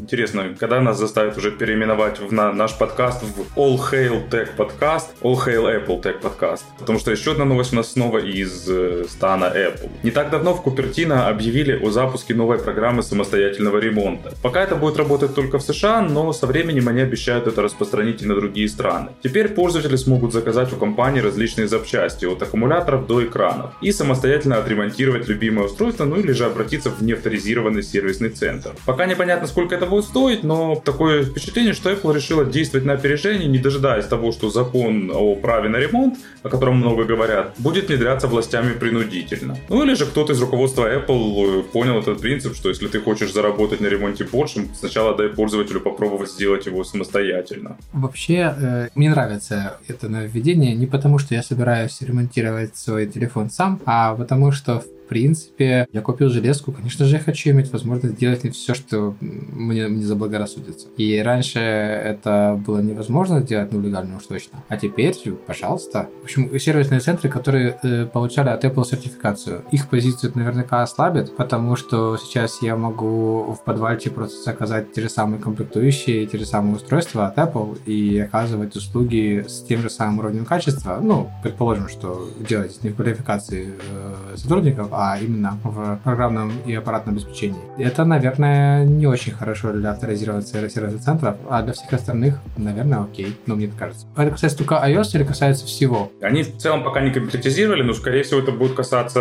Интересно, 0.07 0.55
когда 0.61 0.81
нас 0.81 1.01
заставят 1.01 1.37
уже 1.37 1.51
переименовать 1.51 2.21
в 2.21 2.33
на, 2.33 2.53
наш 2.53 2.79
подкаст 2.79 3.25
в 3.25 3.59
All 3.59 3.77
Hail 3.77 4.31
Tech 4.31 4.51
Podcast, 4.57 5.07
All 5.21 5.35
Hail 5.35 5.85
Apple 5.85 6.01
Tech 6.01 6.23
Podcast. 6.23 6.63
Потому 6.79 7.01
что 7.01 7.11
еще 7.11 7.33
одна 7.33 7.45
новость 7.45 7.73
у 7.73 7.77
нас 7.77 7.91
снова 7.91 8.19
из 8.19 8.69
э, 8.69 9.07
стана 9.09 9.47
Apple. 9.47 9.91
Не 10.05 10.13
так 10.13 10.31
давно 10.31 10.55
в 10.55 10.63
Купертино 10.63 11.27
объявили 11.27 11.85
о 11.85 11.91
запуске 11.91 12.35
новой 12.35 12.61
программы 12.61 13.03
самостоятельного 13.03 13.79
ремонта. 13.79 14.33
Пока 14.45 14.63
это 14.63 14.77
будет 14.77 14.97
работать 14.97 15.35
только 15.35 15.59
в 15.59 15.63
США, 15.63 16.03
но 16.03 16.33
со 16.33 16.47
временем 16.47 16.87
они 16.87 17.01
обещают 17.01 17.49
это 17.49 17.61
распространить 17.61 18.23
и 18.23 18.27
на 18.27 18.37
другие 18.37 18.69
страны. 18.69 19.09
Теперь 19.25 19.49
пользователи 19.49 19.97
смогут 19.97 20.33
заказать 20.33 20.73
у 20.73 20.77
компании 20.77 21.19
различные 21.19 21.67
запчасти, 21.67 22.27
от 22.27 22.41
аккумуляторов 22.41 23.09
до 23.09 23.25
экранов, 23.25 23.73
и 23.81 23.91
самостоятельно 23.91 24.59
отремонтировать 24.59 25.27
любимое 25.27 25.67
устройство, 25.67 26.05
ну 26.05 26.15
или 26.15 26.31
же 26.31 26.45
обратиться 26.45 26.91
в 26.91 27.03
неавторизированный 27.03 27.83
сервисный 27.83 28.29
центр. 28.29 28.71
Пока 28.87 29.07
непонятно, 29.07 29.49
сколько 29.49 29.75
это 29.75 29.85
будет 29.87 29.96
будет 29.97 30.05
стоить, 30.05 30.45
но 30.45 30.77
такое 30.77 31.25
впечатление, 31.25 31.73
что 31.73 31.91
Apple 31.91 32.15
решила 32.15 32.45
действовать 32.45 32.87
на 32.87 32.93
опережение, 32.93 33.49
не 33.49 33.59
дожидаясь 33.59 34.07
того, 34.07 34.33
что 34.33 34.51
закон 34.51 35.11
о 35.15 35.35
праве 35.37 35.69
на 35.69 35.77
ремонт, 35.77 36.19
о 36.43 36.49
котором 36.49 36.77
много 36.77 37.05
говорят, 37.05 37.55
будет 37.59 37.89
внедряться 37.89 38.29
властями 38.29 38.73
принудительно. 38.75 39.57
Ну 39.69 39.83
или 39.85 39.95
же 39.95 40.07
кто-то 40.07 40.33
из 40.33 40.41
руководства 40.41 40.87
Apple 40.87 41.61
э, 41.61 41.63
понял 41.63 41.99
этот 41.99 42.21
принцип, 42.21 42.55
что 42.55 42.69
если 42.69 42.89
ты 42.89 43.01
хочешь 43.01 43.33
заработать 43.33 43.81
на 43.81 43.87
ремонте 43.87 44.25
больше, 44.25 44.67
сначала 44.79 45.17
дай 45.17 45.29
пользователю 45.29 45.81
попробовать 45.81 46.31
сделать 46.31 46.67
его 46.67 46.85
самостоятельно. 46.85 47.77
Вообще, 47.93 48.55
э, 48.61 48.89
мне 48.95 49.11
нравится 49.11 49.79
это 49.89 50.09
нововведение 50.09 50.75
не 50.75 50.87
потому, 50.87 51.19
что 51.19 51.35
я 51.35 51.43
собираюсь 51.43 52.03
ремонтировать 52.03 52.77
свой 52.77 53.07
телефон 53.07 53.51
сам, 53.51 53.81
а 53.87 54.15
потому 54.15 54.53
что 54.53 54.81
в 54.81 54.96
В 55.07 55.09
принципе, 55.09 55.87
я 55.93 56.01
купил 56.01 56.31
железку, 56.31 56.73
конечно 56.73 57.05
же, 57.05 57.15
я 57.15 57.23
хочу 57.23 57.51
иметь 57.51 57.73
возможность 57.73 58.17
делать 58.17 58.53
все, 58.57 58.75
что 58.75 59.15
мне, 59.21 59.87
мне 59.87 60.05
заблагорассудится. 60.05 60.89
И 60.97 61.19
раньше 61.21 61.61
это 61.61 62.61
было 62.67 62.81
невозможно 62.81 63.41
сделать, 63.41 63.73
ну, 63.73 63.81
легально 63.81 64.17
уж 64.17 64.27
точно. 64.27 64.65
А 64.69 64.77
теперь, 64.77 65.15
пожалуйста. 65.47 66.09
В 66.23 66.25
общем, 66.25 66.59
сервисные 66.59 66.99
центры, 66.99 67.29
которые 67.29 67.79
э, 67.85 68.07
получали 68.07 68.49
от 68.49 68.65
Apple 68.65 68.85
сертификацию, 68.85 69.63
их 69.71 69.89
позицию 69.89 70.33
наверняка 70.35 70.83
ослабит, 70.83 71.37
потому 71.37 71.77
что 71.77 72.17
сейчас 72.17 72.61
я 72.61 72.75
могу 72.77 73.53
в 73.53 73.65
подвальче 73.65 74.11
просто 74.11 74.43
заказать 74.43 74.93
те 74.93 75.03
же 75.03 75.09
самые 75.09 75.41
комплектующие, 75.41 76.27
те 76.27 76.37
же 76.37 76.47
самые 76.47 76.75
устройства 76.75 77.29
от 77.29 77.39
Apple 77.39 77.79
и 77.85 78.19
оказывать 78.19 78.75
услуги 78.75 79.45
с 79.47 79.63
тем 79.63 79.83
же 79.83 79.89
самым 79.89 80.19
уровнем 80.19 80.45
качества. 80.45 80.99
Ну, 81.01 81.31
предположим, 81.45 81.89
что 81.89 82.29
делать 82.41 82.83
не 82.83 82.91
в 82.91 82.97
квалификации 82.97 83.73
э, 83.73 84.37
сотрудников, 84.37 84.89
а 84.97 85.19
именно 85.19 85.59
в 85.63 86.01
программном 86.03 86.53
и 86.65 86.75
аппаратном 86.75 87.17
обеспечении. 87.17 87.61
Это, 87.79 88.05
наверное, 88.05 88.85
не 88.85 89.07
очень 89.07 89.33
хорошо 89.33 89.73
для 89.73 89.91
авторизированных 89.91 90.47
сервисных 90.47 91.01
центров, 91.03 91.37
а 91.51 91.63
для 91.63 91.75
всех 91.75 91.93
остальных, 91.93 92.39
наверное, 92.57 93.01
окей, 93.01 93.37
но 93.45 93.57
мне 93.57 93.71
кажется. 93.79 94.07
Это 94.17 94.31
касается 94.31 94.59
только 94.59 94.75
iOS 94.77 95.11
или 95.15 95.25
касается 95.25 95.67
всего? 95.67 96.11
Они 96.23 96.43
в 96.43 96.57
целом 96.57 96.83
пока 96.83 97.03
не 97.03 97.11
конкретизировали, 97.11 97.83
но, 97.83 97.93
скорее 97.93 98.23
всего, 98.23 98.41
это 98.41 98.53
будет 98.53 98.73
касаться 98.73 99.21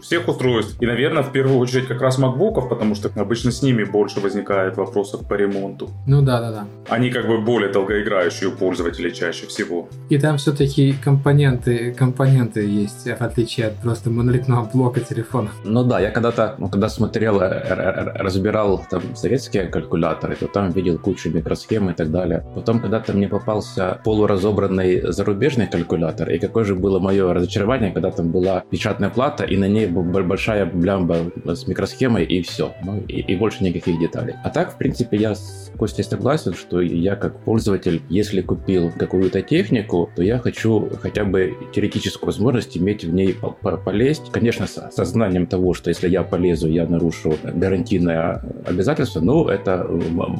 всех 0.00 0.28
устройств. 0.28 0.76
И, 0.80 0.86
наверное, 0.86 1.22
в 1.22 1.32
первую 1.32 1.58
очередь 1.58 1.88
как 1.88 2.00
раз 2.00 2.18
MacBook, 2.18 2.68
потому 2.68 2.94
что 2.94 3.10
обычно 3.16 3.50
с 3.50 3.62
ними 3.62 3.82
больше 3.82 4.20
возникает 4.20 4.76
вопросов 4.76 5.26
по 5.26 5.34
ремонту. 5.34 5.90
Ну 6.06 6.22
да, 6.22 6.40
да, 6.40 6.52
да. 6.52 6.66
Они 6.88 7.10
как 7.10 7.26
бы 7.26 7.38
более 7.38 7.72
долгоиграющие 7.72 8.48
у 8.48 8.52
пользователей 8.52 9.12
чаще 9.12 9.46
всего. 9.46 9.88
И 10.08 10.18
там 10.18 10.36
все-таки 10.38 10.94
компоненты, 11.04 11.92
компоненты 11.92 12.64
есть, 12.64 13.06
в 13.06 13.20
отличие 13.22 13.68
от 13.68 13.76
просто 13.76 14.10
монолитного 14.10 14.70
блока 14.72 14.99
телефона. 15.04 15.50
Ну 15.64 15.84
да, 15.84 16.00
я 16.00 16.10
когда-то, 16.10 16.54
ну, 16.58 16.68
когда 16.68 16.88
смотрел, 16.88 17.40
э, 17.40 18.12
разбирал 18.14 18.84
там 18.90 19.14
советские 19.14 19.64
калькуляторы, 19.66 20.36
то 20.36 20.46
там 20.46 20.70
видел 20.70 20.98
кучу 20.98 21.30
микросхем 21.30 21.90
и 21.90 21.94
так 21.94 22.10
далее. 22.10 22.44
Потом 22.54 22.80
когда-то 22.80 23.12
мне 23.12 23.28
попался 23.28 24.00
полуразобранный 24.04 25.12
зарубежный 25.12 25.66
калькулятор, 25.66 26.30
и 26.30 26.38
какое 26.38 26.64
же 26.64 26.74
было 26.74 26.98
мое 26.98 27.32
разочарование, 27.32 27.92
когда 27.92 28.10
там 28.10 28.30
была 28.30 28.64
печатная 28.70 29.10
плата, 29.10 29.44
и 29.44 29.56
на 29.56 29.68
ней 29.68 29.86
большая 29.86 30.66
блямба 30.66 31.16
с 31.44 31.66
микросхемой, 31.66 32.24
и 32.24 32.42
все. 32.42 32.72
Ну, 32.82 33.00
и, 33.08 33.20
и 33.20 33.36
больше 33.36 33.64
никаких 33.64 33.98
деталей. 33.98 34.34
А 34.44 34.50
так, 34.50 34.74
в 34.74 34.78
принципе, 34.78 35.16
я 35.16 35.34
с 35.34 35.70
Костей 35.78 36.04
согласен, 36.04 36.52
что 36.52 36.80
я 36.80 37.16
как 37.16 37.42
пользователь, 37.42 38.02
если 38.10 38.42
купил 38.42 38.92
какую-то 38.98 39.40
технику, 39.40 40.10
то 40.14 40.22
я 40.22 40.38
хочу 40.38 40.90
хотя 41.00 41.24
бы 41.24 41.56
теоретическую 41.72 42.26
возможность 42.26 42.76
иметь 42.76 43.04
в 43.04 43.14
ней 43.14 43.34
полезть. 43.84 44.30
Конечно, 44.30 44.66
сознанием 44.94 45.46
того, 45.46 45.74
что 45.74 45.90
если 45.90 46.08
я 46.08 46.22
полезу, 46.22 46.68
я 46.68 46.86
нарушу 46.86 47.34
гарантийное 47.42 48.42
обязательство, 48.66 49.20
но 49.20 49.48
это 49.48 49.86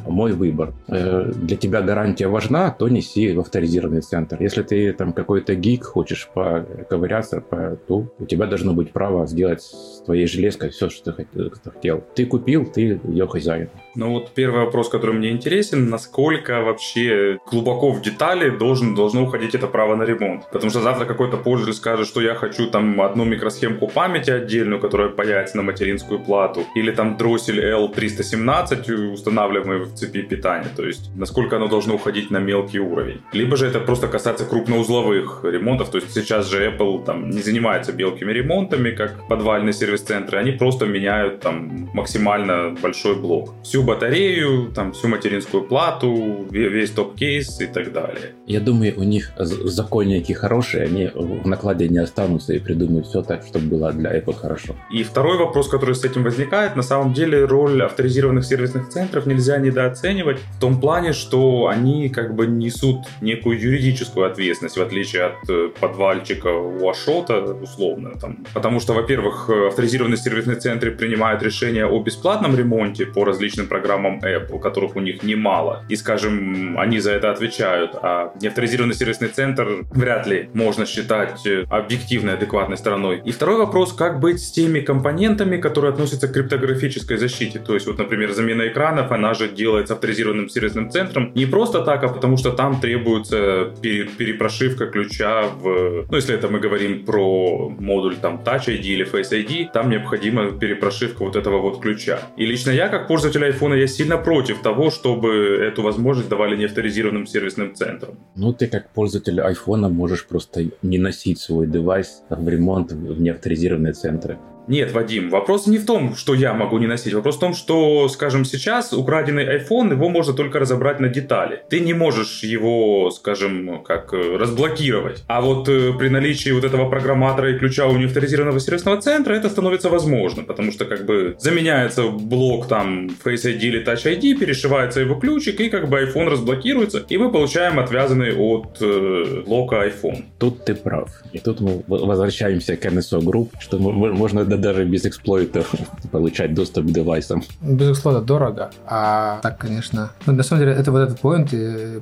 мой 0.07 0.33
выбор. 0.33 0.73
Э, 0.87 1.31
для 1.35 1.57
тебя 1.57 1.81
гарантия 1.81 2.27
важна, 2.27 2.71
то 2.71 2.87
неси 2.89 3.33
в 3.33 3.39
авторизированный 3.39 4.01
центр. 4.01 4.41
Если 4.41 4.63
ты 4.63 4.93
там 4.93 5.13
какой-то 5.13 5.55
гик, 5.55 5.83
хочешь 5.83 6.29
поковыряться, 6.33 7.43
то 7.87 8.07
у 8.19 8.25
тебя 8.25 8.45
должно 8.45 8.73
быть 8.73 8.91
право 8.91 9.25
сделать 9.27 9.61
с 9.61 10.01
твоей 10.05 10.27
железкой 10.27 10.69
все, 10.69 10.89
что 10.89 11.11
ты 11.11 11.25
хотел. 11.63 12.03
Ты 12.15 12.25
купил, 12.25 12.65
ты 12.65 12.99
ее 13.07 13.27
хозяин. 13.27 13.69
Ну 13.95 14.11
вот 14.11 14.31
первый 14.33 14.65
вопрос, 14.65 14.89
который 14.89 15.15
мне 15.15 15.31
интересен, 15.31 15.89
насколько 15.89 16.61
вообще 16.61 17.39
глубоко 17.49 17.91
в 17.91 18.01
детали 18.01 18.49
должен, 18.49 18.95
должно 18.95 19.23
уходить 19.23 19.55
это 19.55 19.67
право 19.67 19.95
на 19.95 20.03
ремонт. 20.03 20.49
Потому 20.51 20.69
что 20.69 20.81
завтра 20.81 21.05
какой-то 21.05 21.37
пользователь 21.37 21.77
скажет, 21.77 22.07
что 22.07 22.21
я 22.21 22.35
хочу 22.35 22.69
там 22.69 23.01
одну 23.01 23.25
микросхемку 23.25 23.87
памяти 23.87 24.31
отдельную, 24.31 24.79
которая 24.79 25.09
появится 25.09 25.57
на 25.57 25.63
материнскую 25.63 26.19
плату, 26.19 26.65
или 26.75 26.91
там 26.91 27.17
дроссель 27.17 27.59
L317, 27.59 29.13
устанавливаемый 29.13 29.79
в 29.79 29.93
цепи 29.93 30.21
питания. 30.21 30.69
То 30.75 30.85
есть 30.85 31.11
насколько 31.15 31.57
оно 31.57 31.67
должно 31.67 31.95
уходить 31.95 32.31
на 32.31 32.37
мелкий 32.37 32.79
уровень. 32.79 33.21
Либо 33.33 33.57
же 33.57 33.67
это 33.67 33.79
просто 33.79 34.07
касается 34.07 34.45
крупноузловых 34.45 35.43
ремонтов. 35.43 35.89
То 35.89 35.97
есть 35.97 36.13
сейчас 36.13 36.49
же 36.49 36.65
Apple 36.65 37.03
там 37.05 37.29
не 37.29 37.41
занимается 37.41 37.93
мелкими 37.93 38.31
ремонтами, 38.31 38.91
как 38.91 39.27
подвальные 39.27 39.73
сервис-центры. 39.73 40.37
Они 40.37 40.51
просто 40.51 40.85
меняют 40.85 41.41
там 41.41 41.89
максимально 41.93 42.75
большой 42.81 43.15
блок. 43.15 43.53
Всю 43.63 43.80
всю 43.81 43.87
батарею, 43.87 44.71
там, 44.75 44.91
всю 44.91 45.07
материнскую 45.07 45.63
плату, 45.63 46.45
весь 46.51 46.91
топ-кейс 46.91 47.61
и 47.61 47.67
так 47.67 47.91
далее. 47.91 48.33
Я 48.47 48.59
думаю, 48.59 48.93
у 48.97 49.03
них 49.03 49.31
законники 49.37 50.33
хорошие, 50.33 50.83
они 50.83 51.09
в 51.13 51.47
накладе 51.47 51.87
не 51.89 51.99
останутся 51.99 52.53
и 52.53 52.59
придумают 52.59 53.07
все 53.07 53.21
так, 53.21 53.43
чтобы 53.47 53.65
было 53.65 53.91
для 53.91 54.17
Apple 54.17 54.35
хорошо. 54.35 54.75
И 54.91 55.03
второй 55.03 55.37
вопрос, 55.37 55.69
который 55.69 55.95
с 55.95 56.05
этим 56.05 56.23
возникает, 56.23 56.75
на 56.75 56.83
самом 56.83 57.13
деле 57.13 57.45
роль 57.45 57.81
авторизированных 57.81 58.45
сервисных 58.45 58.89
центров 58.89 59.25
нельзя 59.25 59.57
недооценивать 59.57 60.39
в 60.57 60.59
том 60.59 60.79
плане, 60.79 61.13
что 61.13 61.67
они 61.67 62.09
как 62.09 62.35
бы 62.35 62.47
несут 62.47 62.97
некую 63.21 63.59
юридическую 63.59 64.25
ответственность, 64.25 64.77
в 64.77 64.81
отличие 64.81 65.23
от 65.23 65.49
э, 65.49 65.69
подвальчика 65.79 66.47
у 66.47 66.89
Ашота, 66.89 67.39
условно. 67.39 68.11
Там. 68.19 68.45
Потому 68.53 68.79
что, 68.79 68.93
во-первых, 68.93 69.49
авторизированные 69.49 70.17
сервисные 70.17 70.57
центры 70.57 70.91
принимают 70.91 71.41
решения 71.41 71.85
о 71.85 71.99
бесплатном 72.03 72.55
ремонте 72.55 73.05
по 73.05 73.23
различным 73.23 73.67
программам 73.71 74.19
Apple, 74.19 74.59
которых 74.59 74.97
у 74.97 74.99
них 74.99 75.23
немало. 75.23 75.85
И, 75.87 75.95
скажем, 75.95 76.77
они 76.77 76.99
за 76.99 77.11
это 77.13 77.31
отвечают. 77.31 77.91
А 78.01 78.33
неавторизированный 78.41 78.95
сервисный 78.95 79.29
центр 79.29 79.85
вряд 79.91 80.27
ли 80.27 80.49
можно 80.53 80.85
считать 80.85 81.47
э, 81.47 81.63
объективной, 81.69 82.33
адекватной 82.33 82.77
стороной. 82.77 83.21
И 83.23 83.31
второй 83.31 83.57
вопрос, 83.57 83.93
как 83.93 84.19
быть 84.19 84.41
с 84.41 84.51
теми 84.51 84.81
компонентами, 84.81 85.55
которые 85.55 85.93
относятся 85.93 86.27
к 86.27 86.33
криптографической 86.33 87.17
защите. 87.17 87.59
То 87.59 87.75
есть, 87.75 87.87
вот, 87.87 87.97
например, 87.97 88.33
замена 88.33 88.67
экранов, 88.67 89.11
она 89.11 89.33
же 89.33 89.47
делается 89.47 89.93
авторизированным 89.93 90.49
сервисным 90.49 90.89
центром 90.91 91.31
не 91.33 91.45
просто 91.45 91.81
так, 91.81 92.03
а 92.03 92.09
потому 92.09 92.37
что 92.37 92.51
там 92.51 92.81
требуется 92.81 93.71
перепрошивка 93.81 94.87
ключа 94.87 95.43
в... 95.43 96.05
Ну, 96.09 96.15
если 96.17 96.35
это 96.35 96.49
мы 96.49 96.59
говорим 96.59 97.05
про 97.05 97.69
модуль 97.69 98.15
там 98.15 98.41
Touch 98.43 98.67
ID 98.67 98.81
или 98.81 99.05
Face 99.05 99.31
ID, 99.31 99.71
там 99.73 99.89
необходима 99.89 100.51
перепрошивка 100.51 101.23
вот 101.23 101.35
этого 101.35 101.61
вот 101.61 101.81
ключа. 101.81 102.19
И 102.37 102.45
лично 102.45 102.71
я, 102.71 102.89
как 102.89 103.07
пользователь 103.07 103.43
iPhone, 103.43 103.60
iPhone 103.61 103.77
я 103.77 103.87
сильно 103.87 104.17
против 104.17 104.61
того, 104.61 104.89
чтобы 104.89 105.29
эту 105.61 105.83
возможность 105.83 106.29
давали 106.29 106.57
неавторизированным 106.57 107.27
сервисным 107.27 107.75
центрам. 107.75 108.17
Ну, 108.35 108.53
ты 108.53 108.67
как 108.67 108.89
пользователь 108.89 109.39
iPhone 109.39 109.89
можешь 109.89 110.25
просто 110.25 110.65
не 110.81 110.97
носить 110.97 111.39
свой 111.39 111.67
девайс 111.67 112.23
в 112.29 112.49
ремонт 112.49 112.91
в 112.91 113.21
неавторизированные 113.21 113.93
центры. 113.93 114.39
Нет, 114.67 114.91
Вадим, 114.91 115.29
вопрос 115.29 115.67
не 115.67 115.77
в 115.77 115.85
том, 115.85 116.15
что 116.15 116.33
я 116.33 116.53
могу 116.53 116.77
не 116.77 116.87
носить. 116.87 117.13
Вопрос 117.13 117.37
в 117.37 117.39
том, 117.39 117.53
что, 117.53 118.07
скажем, 118.09 118.45
сейчас 118.45 118.93
украденный 118.93 119.45
iPhone, 119.57 119.91
его 119.91 120.09
можно 120.09 120.33
только 120.33 120.59
разобрать 120.59 120.99
на 120.99 121.09
детали. 121.09 121.63
Ты 121.69 121.79
не 121.79 121.93
можешь 121.93 122.43
его, 122.43 123.09
скажем, 123.11 123.83
как 123.83 124.13
э, 124.13 124.37
разблокировать. 124.37 125.23
А 125.27 125.41
вот 125.41 125.67
э, 125.67 125.93
при 125.97 126.09
наличии 126.09 126.51
вот 126.51 126.63
этого 126.63 126.89
программатора 126.89 127.51
и 127.51 127.57
ключа 127.57 127.87
у 127.87 127.97
неавторизированного 127.97 128.59
сервисного 128.59 129.01
центра 129.01 129.33
это 129.33 129.49
становится 129.49 129.89
возможно, 129.89 130.43
потому 130.43 130.71
что 130.71 130.85
как 130.85 131.05
бы 131.05 131.35
заменяется 131.39 132.07
блок 132.07 132.67
там 132.67 133.09
Face 133.23 133.45
ID 133.45 133.59
или 133.59 133.85
Touch 133.85 134.05
ID, 134.05 134.39
перешивается 134.39 134.99
его 134.99 135.15
ключик 135.15 135.59
и 135.59 135.69
как 135.69 135.89
бы 135.89 136.01
iPhone 136.01 136.29
разблокируется, 136.29 137.03
и 137.09 137.17
мы 137.17 137.31
получаем 137.31 137.79
отвязанный 137.79 138.35
от 138.35 138.77
э, 138.81 139.43
блока 139.45 139.87
iPhone. 139.87 140.25
Тут 140.37 140.65
ты 140.65 140.75
прав. 140.75 141.09
И 141.33 141.39
тут 141.39 141.61
мы 141.61 141.83
возвращаемся 141.87 142.75
к 142.77 142.85
NSO 142.85 143.21
Group, 143.21 143.49
что 143.59 143.79
можно 143.79 144.45
да 144.51 144.57
даже 144.57 144.85
без 144.85 145.05
эксплойтов 145.05 145.73
получать 146.11 146.53
доступ 146.53 146.87
к 146.87 146.91
девайсам. 146.91 147.43
Без 147.61 147.91
эксплойта 147.91 148.21
дорого, 148.21 148.71
а 148.85 149.39
так, 149.41 149.57
конечно. 149.57 150.11
Ну, 150.25 150.33
на 150.33 150.43
самом 150.43 150.63
деле, 150.63 150.75
это 150.75 150.91
вот 150.91 150.99
этот 150.99 151.19
поинт, 151.19 151.53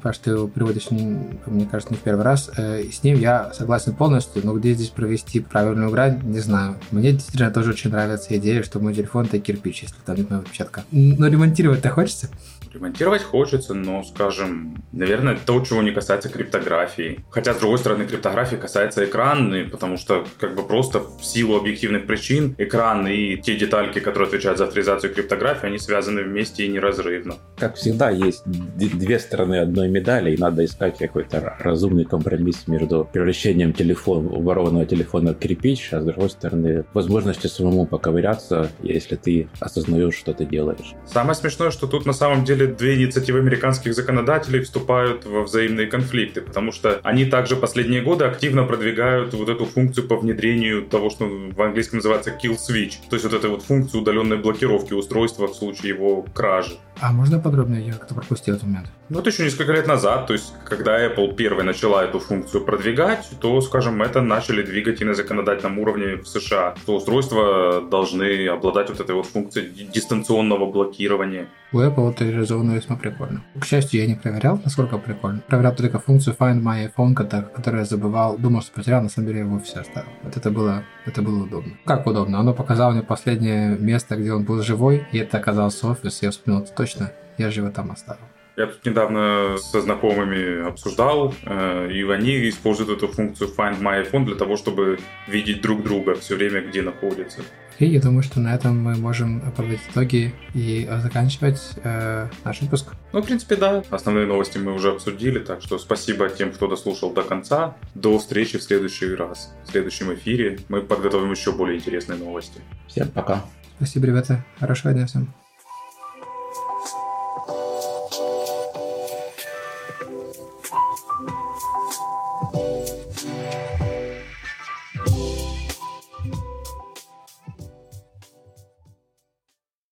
Паш, 0.01 0.17
ты 0.17 0.31
его 0.31 0.47
приводишь, 0.47 0.88
мне 0.91 1.65
кажется, 1.69 1.93
не 1.93 1.97
в 1.97 2.01
первый 2.01 2.23
раз, 2.23 2.49
э, 2.57 2.81
и 2.81 2.91
с 2.91 3.03
ним 3.03 3.19
я 3.19 3.51
согласен 3.53 3.93
полностью, 3.93 4.41
но 4.45 4.53
где 4.53 4.73
здесь 4.73 4.89
провести 4.89 5.39
правильную 5.39 5.91
грань, 5.91 6.21
не 6.23 6.39
знаю. 6.39 6.75
Мне 6.91 7.12
действительно 7.12 7.51
тоже 7.51 7.71
очень 7.71 7.91
нравится 7.91 8.35
идея, 8.38 8.63
что 8.63 8.79
мой 8.79 8.93
телефон 8.93 9.25
это 9.25 9.39
кирпич, 9.39 9.83
если 9.83 9.95
там 10.05 10.15
нет 10.15 10.29
моего 10.29 10.43
отпечатка. 10.43 10.83
Но 10.91 11.27
ремонтировать-то 11.27 11.89
хочется? 11.89 12.29
Ремонтировать 12.73 13.23
хочется, 13.23 13.73
но, 13.73 14.03
скажем, 14.03 14.84
наверное, 14.91 15.38
то, 15.43 15.63
чего 15.63 15.82
не 15.82 15.91
касается 15.91 16.29
криптографии. 16.29 17.23
Хотя, 17.29 17.53
с 17.53 17.60
другой 17.60 17.79
стороны, 17.79 18.05
криптографии 18.05 18.55
касается 18.58 19.05
экрана, 19.05 19.67
потому 19.69 19.97
что, 19.97 20.25
как 20.39 20.55
бы 20.55 20.63
просто 20.63 20.99
в 20.99 21.23
силу 21.23 21.58
объективных 21.58 22.05
причин, 22.05 22.55
экран 22.58 23.08
и 23.08 23.38
те 23.38 23.55
детальки, 23.55 23.99
которые 23.99 24.27
отвечают 24.27 24.58
за 24.58 24.65
авторизацию 24.65 25.13
криптографии, 25.13 25.67
они 25.67 25.79
связаны 25.79 26.23
вместе 26.23 26.65
и 26.65 26.69
неразрывно. 26.69 27.36
Как 27.58 27.75
всегда, 27.75 28.10
есть 28.10 28.43
две 28.45 29.19
стороны 29.19 29.60
одной 29.60 29.89
медали, 29.89 30.36
и 30.36 30.38
надо 30.38 30.63
искать 30.63 30.97
какой-то 30.97 31.55
разумный 31.60 32.05
компромисс 32.05 32.67
между 32.67 33.08
превращением 33.12 33.73
телефона, 33.73 34.29
ворованного 34.29 34.86
телефона 34.86 35.34
в 35.34 35.39
кирпич, 35.39 35.89
а 35.93 36.01
с 36.01 36.05
другой 36.05 36.29
стороны, 36.29 36.86
возможностью 36.93 37.49
самому 37.49 37.86
поковыряться, 37.86 38.69
если 38.84 39.15
ты 39.15 39.49
осознаешь, 39.60 40.15
что 40.15 40.34
ты 40.34 40.45
делаешь. 40.45 40.93
Самое 41.05 41.36
смешное, 41.36 41.71
что 41.71 41.88
тут 41.88 42.05
на 42.05 42.13
самом 42.13 42.45
деле 42.45 42.59
деле 42.60 42.74
две 42.74 42.95
инициативы 42.95 43.39
американских 43.39 43.93
законодателей 43.93 44.62
вступают 44.62 45.26
во 45.26 45.43
взаимные 45.43 45.88
конфликты, 45.88 46.41
потому 46.41 46.72
что 46.72 47.00
они 47.04 47.26
также 47.26 47.56
последние 47.56 48.02
годы 48.02 48.26
активно 48.26 48.63
продвигают 48.63 49.34
вот 49.34 49.50
эту 49.50 49.65
функцию 49.65 50.08
по 50.08 50.17
внедрению 50.17 50.84
того, 50.84 51.10
что 51.10 51.26
в 51.26 51.62
английском 51.62 51.98
называется 51.98 52.32
kill 52.32 52.58
switch, 52.58 52.95
то 53.10 53.15
есть 53.15 53.26
вот 53.26 53.34
эту 53.34 53.50
вот 53.50 53.63
функцию 53.63 54.02
удаленной 54.02 54.38
блокировки 54.38 54.93
устройства 54.93 55.48
в 55.48 55.56
случае 55.56 55.89
его 55.89 56.26
кражи. 56.34 56.78
А 57.02 57.12
можно 57.13 57.39
подробнее? 57.39 57.86
Я 57.86 57.93
как-то 57.93 58.13
пропустил 58.13 58.56
этот 58.56 58.67
момент. 58.67 58.91
Ну, 59.08 59.19
это 59.19 59.30
еще 59.30 59.43
несколько 59.43 59.72
лет 59.72 59.88
назад, 59.88 60.28
то 60.28 60.34
есть, 60.34 60.54
когда 60.65 61.04
Apple 61.04 61.34
первой 61.34 61.63
начала 61.63 62.04
эту 62.04 62.19
функцию 62.19 62.63
продвигать, 62.65 63.30
то, 63.39 63.62
скажем, 63.62 64.02
это 64.02 64.22
начали 64.22 64.62
двигать 64.62 65.02
и 65.02 65.06
на 65.06 65.13
законодательном 65.13 65.80
уровне 65.80 66.17
в 66.17 66.28
США, 66.28 66.76
то 66.86 66.98
устройства 66.98 67.82
должны 67.82 68.48
обладать 68.48 68.89
вот 68.89 69.00
этой 69.00 69.15
вот 69.15 69.26
функцией 69.26 69.89
дистанционного 69.93 70.69
блокирования. 70.69 71.48
У 71.71 71.79
Apple 71.79 72.12
это 72.12 72.25
реализовано 72.25 72.71
весьма 72.71 72.95
прикольно. 72.95 73.43
К 73.60 73.63
счастью, 73.63 74.01
я 74.01 74.08
не 74.08 74.15
проверял, 74.15 74.60
насколько 74.65 74.97
прикольно. 74.97 75.43
Проверял 75.47 75.75
только 75.75 75.99
функцию 75.99 76.36
Find 76.36 76.63
My 76.63 76.91
iPhone, 76.91 77.13
которую 77.13 77.82
я 77.82 77.86
забывал, 77.86 78.39
думал, 78.39 78.63
что 78.63 78.71
потерял, 78.71 79.03
на 79.03 79.10
самом 79.10 79.27
деле 79.27 79.41
его 79.41 79.60
все 79.60 79.82
оставил. 79.82 80.10
Вот 80.23 80.36
это 80.36 80.49
было, 80.49 80.84
это 81.05 81.21
было 81.21 81.43
удобно. 81.43 81.73
Как 81.86 82.08
удобно? 82.08 82.39
Оно 82.39 82.55
показало 82.55 82.93
мне 82.93 83.03
последнее 83.03 83.77
место, 83.77 84.15
где 84.15 84.34
он 84.34 84.45
был 84.45 84.63
живой, 84.63 85.05
и 85.12 85.19
это 85.19 85.38
оказался 85.38 85.88
офис, 85.88 86.23
я 86.23 86.32
вспомнил, 86.32 86.63
это 86.63 86.73
точно, 86.73 87.12
я 87.38 87.51
же 87.51 87.60
его 87.60 87.69
там 87.69 87.91
оставил. 87.91 88.21
Я 88.58 88.65
тут 88.65 88.84
недавно 88.86 89.55
со 89.58 89.79
знакомыми 89.79 90.67
обсуждал, 90.67 91.34
э, 91.45 91.91
и 91.91 92.03
они 92.10 92.49
используют 92.49 92.89
эту 92.89 93.08
функцию 93.08 93.51
Find 93.55 93.79
My 93.79 94.03
iPhone 94.03 94.25
для 94.25 94.36
того, 94.36 94.58
чтобы 94.58 94.97
видеть 95.27 95.62
друг 95.62 95.84
друга 95.84 96.15
все 96.15 96.36
время, 96.36 96.62
где 96.62 96.82
находятся. 96.82 97.41
И 97.80 97.86
я 97.86 98.02
думаю, 98.02 98.24
что 98.24 98.42
на 98.42 98.54
этом 98.54 98.78
мы 98.78 98.96
можем 98.96 99.39
подводить 99.39 99.80
итоги 99.89 100.34
и 100.54 100.88
заканчивать 101.02 101.62
э, 101.84 102.28
наш 102.44 102.62
выпуск. 102.62 102.94
Ну, 103.13 103.22
в 103.22 103.26
принципе, 103.26 103.56
да. 103.56 103.84
Основные 103.89 104.28
новости 104.28 104.58
мы 104.58 104.74
уже 104.74 104.92
обсудили, 104.92 105.39
так 105.39 105.62
что 105.62 105.80
спасибо 105.80 106.30
тем, 106.30 106.52
кто 106.52 106.68
дослушал 106.68 107.13
до 107.13 107.24
конца. 107.24 107.78
До 107.96 108.20
встречи 108.20 108.58
в 108.58 108.63
следующий 108.63 109.15
раз, 109.15 109.54
в 109.65 109.72
следующем 109.72 110.13
эфире. 110.13 110.60
Мы 110.68 110.82
подготовим 110.82 111.32
еще 111.32 111.54
более 111.54 111.78
интересные 111.78 112.20
новости. 112.20 112.60
Всем 112.88 113.08
пока. 113.08 113.46
Спасибо, 113.78 114.08
ребята. 114.08 114.46
Хорошего 114.60 114.94
дня 114.94 115.08
всем. 115.08 115.34